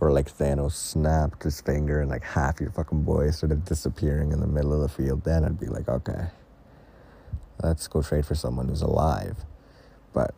or 0.00 0.12
like 0.12 0.30
Thanos 0.30 0.72
snapped 0.72 1.42
his 1.42 1.60
finger 1.60 2.00
and 2.00 2.10
like 2.10 2.24
half 2.24 2.60
your 2.60 2.70
fucking 2.70 3.02
boys 3.02 3.36
started 3.36 3.64
disappearing 3.64 4.32
in 4.32 4.40
the 4.40 4.46
middle 4.46 4.72
of 4.72 4.80
the 4.80 4.88
field, 4.88 5.22
then 5.24 5.44
I'd 5.44 5.60
be 5.60 5.66
like, 5.66 5.88
okay, 5.88 6.26
let's 7.62 7.86
go 7.88 8.02
trade 8.02 8.24
for 8.24 8.34
someone 8.34 8.68
who's 8.68 8.82
alive. 8.82 9.36
But 10.12 10.34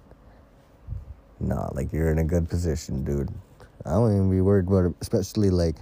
no, 1.40 1.70
like 1.74 1.92
you're 1.92 2.10
in 2.10 2.18
a 2.18 2.24
good 2.24 2.48
position, 2.48 3.04
dude. 3.04 3.30
I 3.86 3.90
don't 3.92 4.12
even 4.12 4.30
be 4.30 4.40
worried 4.40 4.66
about 4.66 4.86
it, 4.86 4.94
especially 5.00 5.50
like 5.50 5.76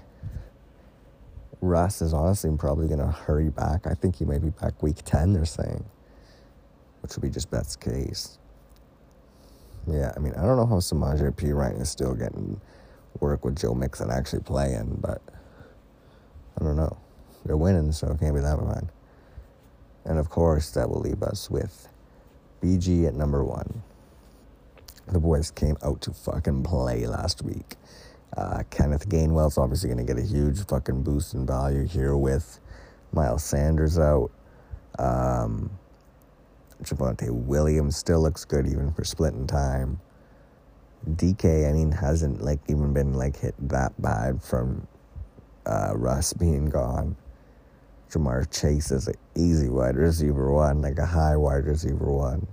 Russ 1.63 2.03
is 2.03 2.13
honestly 2.13 2.55
probably 2.59 2.89
gonna 2.89 3.11
hurry 3.11 3.49
back. 3.49 3.87
I 3.87 3.95
think 3.95 4.17
he 4.17 4.25
might 4.25 4.43
be 4.43 4.51
back 4.51 4.83
week 4.83 4.97
ten. 5.05 5.33
They're 5.33 5.45
saying, 5.47 5.85
which 7.01 7.15
would 7.15 7.23
be 7.23 7.31
just 7.31 7.51
best 7.51 7.81
case. 7.81 8.39
Yeah, 9.87 10.13
I 10.15 10.19
mean, 10.19 10.35
I 10.35 10.43
don't 10.43 10.57
know 10.57 10.67
how 10.67 10.77
Samaje 10.77 11.31
Perine 11.33 11.81
is 11.81 11.89
still 11.89 12.15
getting 12.15 12.61
work 13.21 13.45
with 13.45 13.57
Joe 13.57 13.75
Mixon 13.75 14.11
actually 14.11 14.43
playing, 14.43 14.99
but 15.01 15.23
I 16.61 16.65
don't 16.65 16.77
know. 16.77 16.97
They're 17.45 17.57
winning, 17.57 17.93
so 17.93 18.09
it 18.09 18.19
can't 18.19 18.35
be 18.35 18.41
that 18.41 18.59
bad. 18.59 18.89
And 20.05 20.19
of 20.19 20.31
course, 20.31 20.71
that 20.71 20.91
will 20.91 21.01
leave 21.01 21.23
us 21.23 21.49
with 21.49 21.89
BG 22.61 23.07
at 23.07 23.15
number 23.15 23.45
one. 23.45 23.83
The 25.07 25.21
boys 25.21 25.51
came 25.53 25.77
out 25.83 26.01
to 26.03 26.13
fucking 26.13 26.65
play 26.65 27.07
last 27.07 27.43
week. 27.43 27.77
Uh, 28.37 28.63
Kenneth 28.71 29.09
Gainwell's 29.09 29.59
obviously 29.59 29.89
going 29.89 30.05
to 30.05 30.15
get 30.15 30.23
a 30.23 30.27
huge 30.27 30.65
fucking 30.67 31.03
boost 31.03 31.35
in 31.35 31.47
value 31.47 31.87
here 31.87 32.17
with 32.17 32.61
Miles 33.13 33.45
Sanders 33.45 33.99
out. 33.99 34.31
Um, 34.99 35.71
Javonte 36.83 37.31
Williams 37.31 37.97
still 37.97 38.21
looks 38.21 38.45
good 38.45 38.67
even 38.67 38.93
for 38.93 39.05
splitting 39.05 39.47
time. 39.47 40.01
DK, 41.11 41.69
I 41.69 41.73
mean, 41.73 41.93
hasn't 41.93 42.43
like 42.43 42.61
even 42.69 42.93
been 42.93 43.15
like 43.15 43.37
hit 43.37 43.55
that 43.69 44.01
bad 44.01 44.43
from 44.43 44.87
uh, 45.67 45.93
Russ 45.95 46.33
being 46.33 46.67
gone. 46.67 47.17
Ja'Marr 48.11 48.51
Chase 48.51 48.91
is 48.91 49.09
an 49.09 49.15
easy 49.35 49.69
wide 49.69 49.97
receiver 49.97 50.53
one, 50.53 50.83
like 50.83 50.99
a 50.99 51.07
high 51.07 51.37
wide 51.37 51.65
receiver 51.65 52.13
one. 52.13 52.47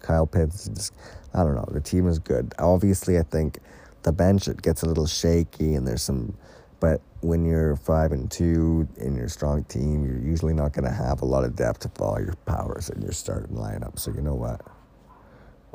Kyle 0.00 0.26
Pitts, 0.26 0.68
just, 0.68 0.94
I 1.32 1.42
don't 1.42 1.54
know. 1.54 1.68
The 1.70 1.80
team 1.80 2.06
is 2.06 2.18
good. 2.18 2.52
Obviously, 2.58 3.18
I 3.18 3.22
think 3.22 3.58
the 4.02 4.12
bench 4.12 4.48
it 4.48 4.62
gets 4.62 4.82
a 4.82 4.86
little 4.86 5.06
shaky, 5.06 5.74
and 5.74 5.86
there's 5.86 6.02
some. 6.02 6.36
But 6.80 7.00
when 7.20 7.44
you're 7.44 7.76
five 7.76 8.10
and 8.10 8.30
two 8.30 8.88
in 8.96 9.16
your 9.16 9.28
strong 9.28 9.64
team, 9.64 10.04
you're 10.04 10.18
usually 10.18 10.54
not 10.54 10.72
going 10.72 10.84
to 10.84 10.90
have 10.90 11.22
a 11.22 11.24
lot 11.24 11.44
of 11.44 11.54
depth 11.54 11.80
to 11.80 11.88
follow 11.90 12.18
your 12.18 12.34
powers 12.44 12.90
in 12.90 13.00
your 13.00 13.12
starting 13.12 13.56
lineup. 13.56 13.98
So 13.98 14.10
you 14.12 14.20
know 14.20 14.34
what? 14.34 14.60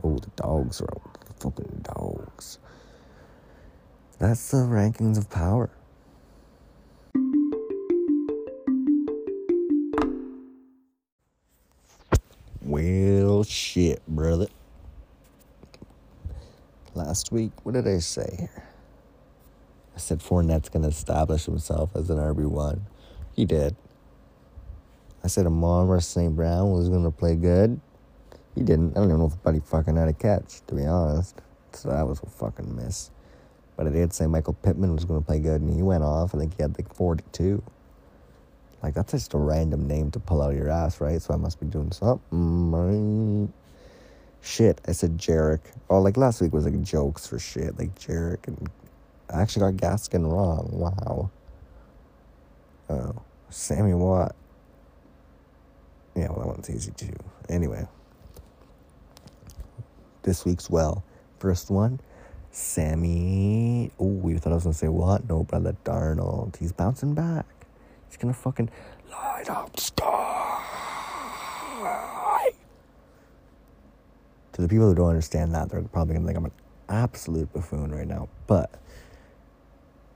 Oh, 0.03 0.17
the 0.17 0.29
dogs 0.35 0.81
are 0.81 0.89
out 0.93 1.17
fucking 1.39 1.83
dogs. 1.83 2.59
That's 4.19 4.51
the 4.51 4.57
rankings 4.57 5.17
of 5.17 5.29
power. 5.29 5.69
Well, 12.61 13.43
shit, 13.43 14.05
brother. 14.07 14.47
Last 16.97 17.31
week, 17.31 17.51
what 17.61 17.75
did 17.75 17.87
I 17.87 17.99
say 17.99 18.35
here? 18.39 18.63
I 19.95 19.99
said 19.99 20.19
Fournette's 20.19 20.69
going 20.69 20.81
to 20.81 20.89
establish 20.89 21.45
himself 21.45 21.91
as 21.95 22.09
an 22.09 22.17
RB1. 22.17 22.79
He 23.35 23.45
did. 23.45 23.75
I 25.23 25.27
said 25.27 25.45
Amon 25.45 26.01
St. 26.01 26.35
Brown 26.35 26.71
was 26.71 26.89
going 26.89 27.03
to 27.03 27.11
play 27.11 27.35
good. 27.35 27.79
He 28.55 28.63
didn't. 28.63 28.93
I 28.93 29.01
don't 29.01 29.09
even 29.09 29.19
know 29.19 29.27
if 29.27 29.43
Buddy 29.43 29.59
fucking 29.59 29.95
had 29.95 30.07
a 30.07 30.13
catch, 30.13 30.65
to 30.65 30.73
be 30.73 30.87
honest. 30.87 31.39
So 31.73 31.89
that 31.89 32.07
was 32.07 32.19
a 32.21 32.25
fucking 32.25 32.75
miss. 32.75 33.11
But 33.75 33.85
I 33.85 33.91
did 33.91 34.11
say 34.11 34.25
Michael 34.25 34.53
Pittman 34.53 34.95
was 34.95 35.05
going 35.05 35.21
to 35.21 35.25
play 35.25 35.37
good, 35.37 35.61
and 35.61 35.71
he 35.71 35.83
went 35.83 36.03
off. 36.03 36.33
I 36.33 36.39
think 36.39 36.57
he 36.57 36.63
had 36.63 36.75
like 36.79 36.91
42. 36.95 37.61
Like, 38.81 38.95
that's 38.95 39.11
just 39.11 39.35
a 39.35 39.37
random 39.37 39.87
name 39.87 40.09
to 40.11 40.19
pull 40.19 40.41
out 40.41 40.49
of 40.49 40.57
your 40.57 40.69
ass, 40.69 40.99
right? 40.99 41.21
So 41.21 41.35
I 41.35 41.37
must 41.37 41.59
be 41.59 41.67
doing 41.67 41.91
something. 41.91 43.53
Shit, 44.41 44.81
I 44.87 44.91
said 44.93 45.17
Jarek. 45.17 45.61
Oh, 45.89 45.99
like 45.99 46.17
last 46.17 46.41
week 46.41 46.53
was 46.53 46.65
like 46.65 46.81
jokes 46.81 47.27
for 47.27 47.39
shit. 47.39 47.77
Like 47.77 47.95
Jarek 47.95 48.47
and. 48.47 48.69
I 49.29 49.41
actually 49.41 49.73
got 49.73 49.97
Gaskin 49.97 50.31
wrong. 50.31 50.69
Wow. 50.71 51.29
Oh. 52.89 53.21
Sammy 53.49 53.93
Watt. 53.93 54.35
Yeah, 56.15 56.29
well, 56.29 56.39
that 56.39 56.47
one's 56.47 56.69
easy 56.69 56.91
too. 56.91 57.13
Anyway, 57.49 57.87
this 60.23 60.45
week's 60.45 60.69
well. 60.69 61.03
First 61.39 61.69
one, 61.69 61.99
Sammy. 62.51 63.91
Oh, 63.99 64.27
you 64.27 64.39
thought 64.39 64.51
I 64.51 64.55
was 64.55 64.63
gonna 64.63 64.73
say 64.73 64.87
what? 64.87 65.29
No, 65.29 65.43
brother 65.43 65.75
Darnold. 65.85 66.57
He's 66.57 66.71
bouncing 66.71 67.13
back. 67.13 67.45
He's 68.07 68.17
gonna 68.17 68.33
fucking 68.33 68.69
light 69.11 69.49
up 69.49 69.79
sky. 69.79 70.66
To 74.57 74.63
the 74.63 74.67
people 74.67 74.87
who 74.87 74.95
don't 74.95 75.09
understand 75.09 75.53
that, 75.53 75.69
they're 75.69 75.83
probably 75.83 76.15
gonna 76.15 76.25
think 76.25 76.35
I'm 76.39 76.45
an 76.45 76.51
absolute 76.89 77.53
buffoon 77.53 77.91
right 77.91 78.07
now. 78.07 78.27
But 78.47 78.71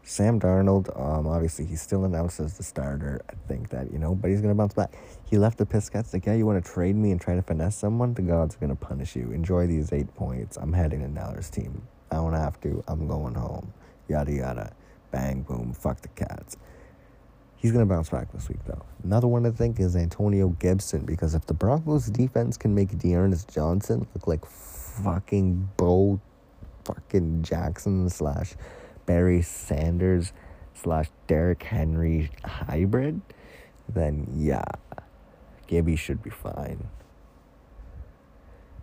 Sam 0.01 0.39
Darnold, 0.39 0.89
um, 0.99 1.27
obviously 1.27 1.67
he's 1.67 1.79
still 1.79 2.05
announced 2.05 2.39
as 2.39 2.57
the 2.57 2.63
starter. 2.63 3.21
I 3.29 3.33
think 3.47 3.69
that, 3.69 3.93
you 3.93 3.99
know, 3.99 4.15
but 4.15 4.31
he's 4.31 4.41
gonna 4.41 4.55
bounce 4.55 4.73
back. 4.73 4.95
He 5.29 5.37
left 5.37 5.59
the 5.59 5.67
Piscats 5.67 6.11
like, 6.11 6.25
yeah, 6.25 6.33
you 6.33 6.47
wanna 6.47 6.59
trade 6.59 6.95
me 6.95 7.11
and 7.11 7.21
try 7.21 7.35
to 7.35 7.43
finesse 7.43 7.75
someone? 7.75 8.15
The 8.15 8.23
gods 8.23 8.55
are 8.55 8.57
gonna 8.57 8.75
punish 8.75 9.15
you. 9.15 9.31
Enjoy 9.31 9.67
these 9.67 9.93
eight 9.93 10.11
points. 10.15 10.57
I'm 10.57 10.73
heading 10.73 11.01
to 11.01 11.07
Nellers 11.07 11.51
team. 11.51 11.83
I 12.09 12.15
don't 12.15 12.33
have 12.33 12.59
to. 12.61 12.83
I'm 12.87 13.07
going 13.07 13.35
home. 13.35 13.71
Yada 14.07 14.31
yada. 14.33 14.73
Bang 15.11 15.43
boom. 15.43 15.71
Fuck 15.71 16.01
the 16.01 16.07
cats. 16.07 16.57
He's 17.61 17.71
gonna 17.71 17.85
bounce 17.85 18.09
back 18.09 18.31
this 18.31 18.49
week 18.49 18.57
though. 18.65 18.81
Another 19.03 19.27
one 19.27 19.43
to 19.43 19.51
think 19.51 19.79
is 19.79 19.95
Antonio 19.95 20.49
Gibson 20.49 21.05
because 21.05 21.35
if 21.35 21.45
the 21.45 21.53
Broncos 21.53 22.07
defense 22.07 22.57
can 22.57 22.73
make 22.73 22.97
D'Ernest 22.97 23.53
Johnson 23.53 24.07
look 24.15 24.25
like 24.25 24.43
fucking 24.47 25.69
Bo 25.77 26.19
fucking 26.85 27.43
Jackson 27.43 28.09
slash 28.09 28.55
Barry 29.05 29.43
Sanders 29.43 30.33
slash 30.73 31.11
Derrick 31.27 31.61
Henry 31.61 32.31
hybrid, 32.43 33.21
then 33.87 34.25
yeah, 34.35 34.65
Gibby 35.67 35.95
should 35.95 36.23
be 36.23 36.31
fine. 36.31 36.87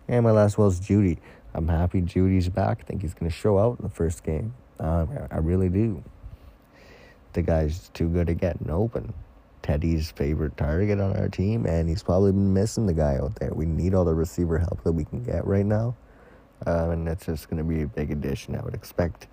And 0.07 0.23
my 0.23 0.31
last 0.31 0.57
is 0.57 0.79
Jeudy. 0.79 1.17
I'm 1.53 1.67
happy 1.67 2.01
Jeudy's 2.01 2.47
back. 2.47 2.79
I 2.79 2.83
think 2.83 3.01
he's 3.01 3.13
going 3.13 3.29
to 3.29 3.35
show 3.35 3.59
out 3.59 3.79
in 3.79 3.83
the 3.83 3.93
first 3.93 4.23
game. 4.23 4.53
Um, 4.79 5.09
I 5.29 5.37
really 5.37 5.67
do. 5.67 6.01
The 7.33 7.41
guy's 7.41 7.89
too 7.89 8.07
good 8.09 8.29
at 8.29 8.37
getting 8.37 8.69
open. 8.69 9.13
Teddy's 9.61 10.11
favorite 10.11 10.57
target 10.57 10.99
on 10.99 11.15
our 11.15 11.29
team, 11.29 11.65
and 11.65 11.87
he's 11.87 12.01
probably 12.01 12.31
been 12.31 12.53
missing 12.53 12.85
the 12.85 12.93
guy 12.93 13.17
out 13.17 13.35
there. 13.35 13.53
We 13.53 13.65
need 13.65 13.93
all 13.93 14.05
the 14.05 14.15
receiver 14.15 14.57
help 14.57 14.83
that 14.83 14.93
we 14.93 15.05
can 15.05 15.23
get 15.23 15.45
right 15.45 15.65
now. 15.65 15.95
Um, 16.65 16.91
and 16.91 17.07
that's 17.07 17.25
just 17.25 17.49
going 17.49 17.57
to 17.57 17.63
be 17.63 17.83
a 17.83 17.87
big 17.87 18.11
addition. 18.11 18.55
I 18.55 18.61
would 18.61 18.73
expect 18.73 19.27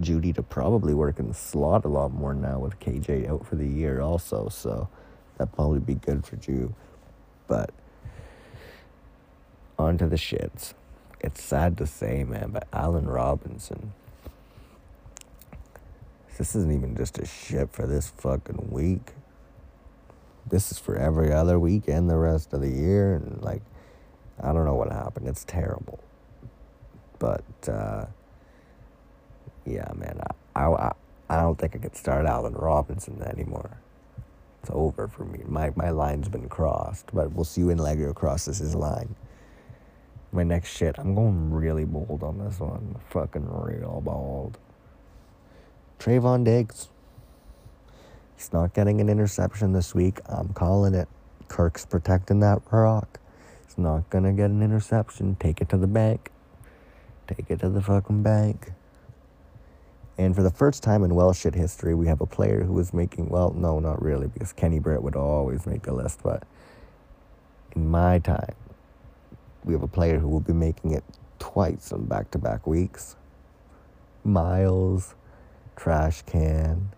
Jeudy 0.00 0.34
to 0.34 0.42
probably 0.42 0.94
work 0.94 1.18
in 1.18 1.28
the 1.28 1.34
slot 1.34 1.84
a 1.84 1.88
lot 1.88 2.12
more 2.12 2.34
now 2.34 2.58
with 2.58 2.78
KJ 2.80 3.28
out 3.28 3.46
for 3.46 3.56
the 3.56 3.66
year 3.66 4.00
also. 4.00 4.48
So 4.48 4.88
that'd 5.36 5.52
probably 5.54 5.80
be 5.80 5.94
good 5.94 6.24
for 6.24 6.36
Jew. 6.36 6.74
But 7.46 7.70
on 9.78 9.98
to 9.98 10.06
the 10.06 10.16
shits. 10.16 10.74
It's 11.20 11.42
sad 11.42 11.76
to 11.78 11.86
say, 11.86 12.24
man, 12.24 12.50
but 12.52 12.66
Allen 12.72 13.06
Robinson. 13.06 13.92
This 16.38 16.56
isn't 16.56 16.72
even 16.72 16.96
just 16.96 17.18
a 17.18 17.26
shit 17.26 17.72
for 17.72 17.86
this 17.86 18.10
fucking 18.16 18.68
week. 18.70 19.12
This 20.48 20.72
is 20.72 20.78
for 20.78 20.96
every 20.96 21.32
other 21.32 21.58
week 21.58 21.88
and 21.88 22.08
the 22.10 22.16
rest 22.16 22.52
of 22.52 22.60
the 22.60 22.68
year. 22.68 23.14
And, 23.14 23.40
like, 23.42 23.62
I 24.42 24.52
don't 24.52 24.64
know 24.64 24.74
what 24.74 24.90
happened. 24.90 25.28
It's 25.28 25.44
terrible. 25.44 26.00
But, 27.18 27.44
uh, 27.68 28.06
yeah, 29.64 29.90
man, 29.94 30.20
I, 30.56 30.64
I, 30.64 30.92
I 31.28 31.40
don't 31.40 31.58
think 31.58 31.76
I 31.76 31.78
could 31.78 31.96
start 31.96 32.26
Allen 32.26 32.54
Robinson 32.54 33.22
anymore. 33.22 33.78
It's 34.62 34.70
over 34.72 35.08
for 35.08 35.24
me. 35.24 35.40
My, 35.46 35.72
my 35.76 35.90
line's 35.90 36.28
been 36.28 36.48
crossed, 36.48 37.06
but 37.12 37.32
we'll 37.32 37.44
see 37.44 37.64
when 37.64 37.78
Leggo 37.78 38.14
crosses 38.14 38.58
his 38.58 38.74
line. 38.74 39.14
My 40.32 40.44
next 40.44 40.70
shit, 40.76 40.98
I'm 40.98 41.14
going 41.14 41.52
really 41.52 41.84
bold 41.84 42.22
on 42.22 42.38
this 42.38 42.58
one. 42.58 42.96
Fucking 43.10 43.46
real 43.48 44.00
bold. 44.04 44.58
Trevon 46.02 46.42
Diggs. 46.42 46.88
He's 48.34 48.52
not 48.52 48.74
getting 48.74 49.00
an 49.00 49.08
interception 49.08 49.72
this 49.72 49.94
week. 49.94 50.18
I'm 50.26 50.48
calling 50.48 50.94
it. 50.94 51.06
Kirk's 51.46 51.86
protecting 51.86 52.40
that 52.40 52.60
rock. 52.72 53.20
He's 53.64 53.78
not 53.78 54.10
gonna 54.10 54.32
get 54.32 54.50
an 54.50 54.64
interception. 54.64 55.36
Take 55.38 55.60
it 55.60 55.68
to 55.68 55.76
the 55.76 55.86
bank. 55.86 56.32
Take 57.28 57.48
it 57.48 57.60
to 57.60 57.68
the 57.68 57.80
fucking 57.80 58.24
bank. 58.24 58.72
And 60.18 60.34
for 60.34 60.42
the 60.42 60.50
first 60.50 60.82
time 60.82 61.04
in 61.04 61.14
Welsh 61.14 61.38
shit 61.38 61.54
history, 61.54 61.94
we 61.94 62.08
have 62.08 62.20
a 62.20 62.26
player 62.26 62.64
who 62.64 62.76
is 62.80 62.92
making, 62.92 63.28
well, 63.28 63.52
no, 63.56 63.78
not 63.78 64.02
really, 64.02 64.26
because 64.26 64.52
Kenny 64.52 64.80
Britt 64.80 65.04
would 65.04 65.14
always 65.14 65.68
make 65.68 65.82
the 65.82 65.92
list, 65.92 66.18
but 66.24 66.42
in 67.76 67.88
my 67.88 68.18
time, 68.18 68.56
we 69.64 69.72
have 69.72 69.84
a 69.84 69.88
player 69.88 70.18
who 70.18 70.26
will 70.26 70.40
be 70.40 70.52
making 70.52 70.90
it 70.90 71.04
twice 71.38 71.92
in 71.92 72.06
back 72.06 72.32
to 72.32 72.38
back 72.38 72.66
weeks. 72.66 73.14
Myles, 74.24 75.14
trash 75.82 76.22
can, 76.22 76.90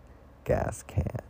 gas 0.44 0.83
can. 0.83 1.23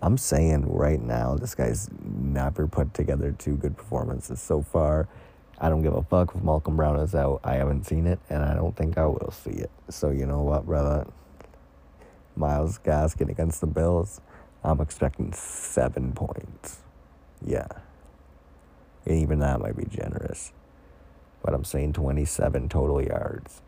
I'm 0.00 0.18
saying 0.18 0.68
right 0.68 1.00
now, 1.00 1.36
this 1.36 1.54
guy's 1.54 1.88
never 2.02 2.66
put 2.66 2.92
together 2.92 3.30
two 3.38 3.54
good 3.54 3.76
performances 3.76 4.42
so 4.42 4.60
far. 4.60 5.06
I 5.60 5.68
don't 5.68 5.82
give 5.82 5.94
a 5.94 6.02
fuck 6.02 6.34
if 6.34 6.42
Malcolm 6.42 6.74
Brown 6.74 6.98
is 6.98 7.14
out. 7.14 7.40
I 7.44 7.54
haven't 7.54 7.86
seen 7.86 8.04
it, 8.04 8.18
and 8.28 8.42
I 8.42 8.54
don't 8.54 8.74
think 8.74 8.98
I 8.98 9.06
will 9.06 9.30
see 9.30 9.52
it. 9.52 9.70
So 9.90 10.10
you 10.10 10.26
know 10.26 10.40
what, 10.40 10.66
brother? 10.66 11.06
Myles 12.34 12.80
Gaskin 12.80 13.28
against 13.28 13.60
the 13.60 13.68
Bills. 13.68 14.20
I'm 14.64 14.80
expecting 14.80 15.32
seven 15.32 16.14
points. 16.14 16.80
Yeah. 17.46 17.68
And 19.06 19.18
even 19.18 19.38
that 19.38 19.60
might 19.60 19.76
be 19.76 19.84
generous. 19.84 20.52
But 21.44 21.54
I'm 21.54 21.64
saying 21.64 21.92
27 21.92 22.68
total 22.68 23.00
yards. 23.00 23.62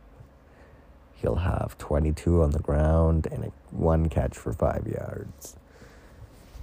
He'll 1.22 1.36
have 1.36 1.78
22 1.78 2.42
on 2.42 2.50
the 2.50 2.58
ground 2.58 3.28
and 3.30 3.52
one 3.70 4.08
catch 4.08 4.36
for 4.36 4.52
five 4.52 4.88
yards. 4.88 5.56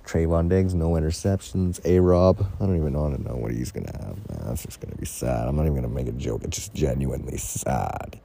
Trevon 0.05 0.49
Diggs, 0.49 0.73
no 0.73 0.91
interceptions. 0.91 1.79
A 1.85 1.99
Rob, 2.01 2.45
I 2.59 2.65
don't 2.65 2.75
even 2.75 2.93
want 2.93 3.15
to 3.15 3.23
know 3.23 3.37
what 3.37 3.51
he's 3.51 3.71
going 3.71 3.85
to 3.85 3.93
have, 3.93 4.17
man. 4.29 4.47
That's 4.47 4.65
just 4.65 4.81
going 4.81 4.91
to 4.91 4.97
be 4.97 5.05
sad. 5.05 5.47
I'm 5.47 5.55
not 5.55 5.61
even 5.61 5.75
going 5.75 5.87
to 5.87 5.89
make 5.89 6.07
a 6.07 6.11
joke. 6.11 6.43
It's 6.43 6.57
just 6.57 6.73
genuinely 6.73 7.37
sad. 7.37 8.19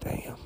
Damn. 0.00 0.36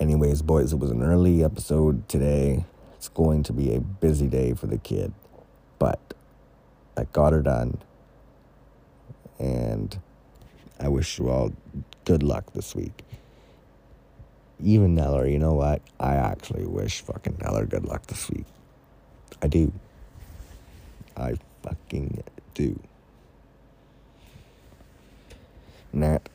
Anyways, 0.00 0.42
boys, 0.42 0.72
it 0.72 0.80
was 0.80 0.90
an 0.90 1.02
early 1.02 1.44
episode 1.44 2.08
today. 2.08 2.64
It's 2.96 3.08
going 3.08 3.44
to 3.44 3.52
be 3.52 3.72
a 3.72 3.80
busy 3.80 4.26
day 4.26 4.54
for 4.54 4.66
the 4.66 4.78
kid, 4.78 5.12
but 5.78 6.00
I 6.96 7.04
got 7.04 7.34
her 7.34 7.42
done. 7.42 7.78
And 9.38 9.96
I 10.80 10.88
wish 10.88 11.18
you 11.20 11.28
all 11.28 11.52
good 12.04 12.22
luck 12.22 12.52
this 12.52 12.74
week 12.74 13.04
even 14.64 14.96
Neller, 14.96 15.30
you 15.30 15.38
know 15.38 15.54
what? 15.54 15.82
I 15.98 16.14
actually 16.14 16.66
wish 16.66 17.00
fucking 17.00 17.34
Neller 17.34 17.68
good 17.68 17.84
luck 17.84 18.06
this 18.06 18.30
week. 18.30 18.44
I 19.42 19.48
do. 19.48 19.72
I 21.16 21.34
fucking 21.62 22.22
do. 22.54 22.78
Nat. 25.92 26.28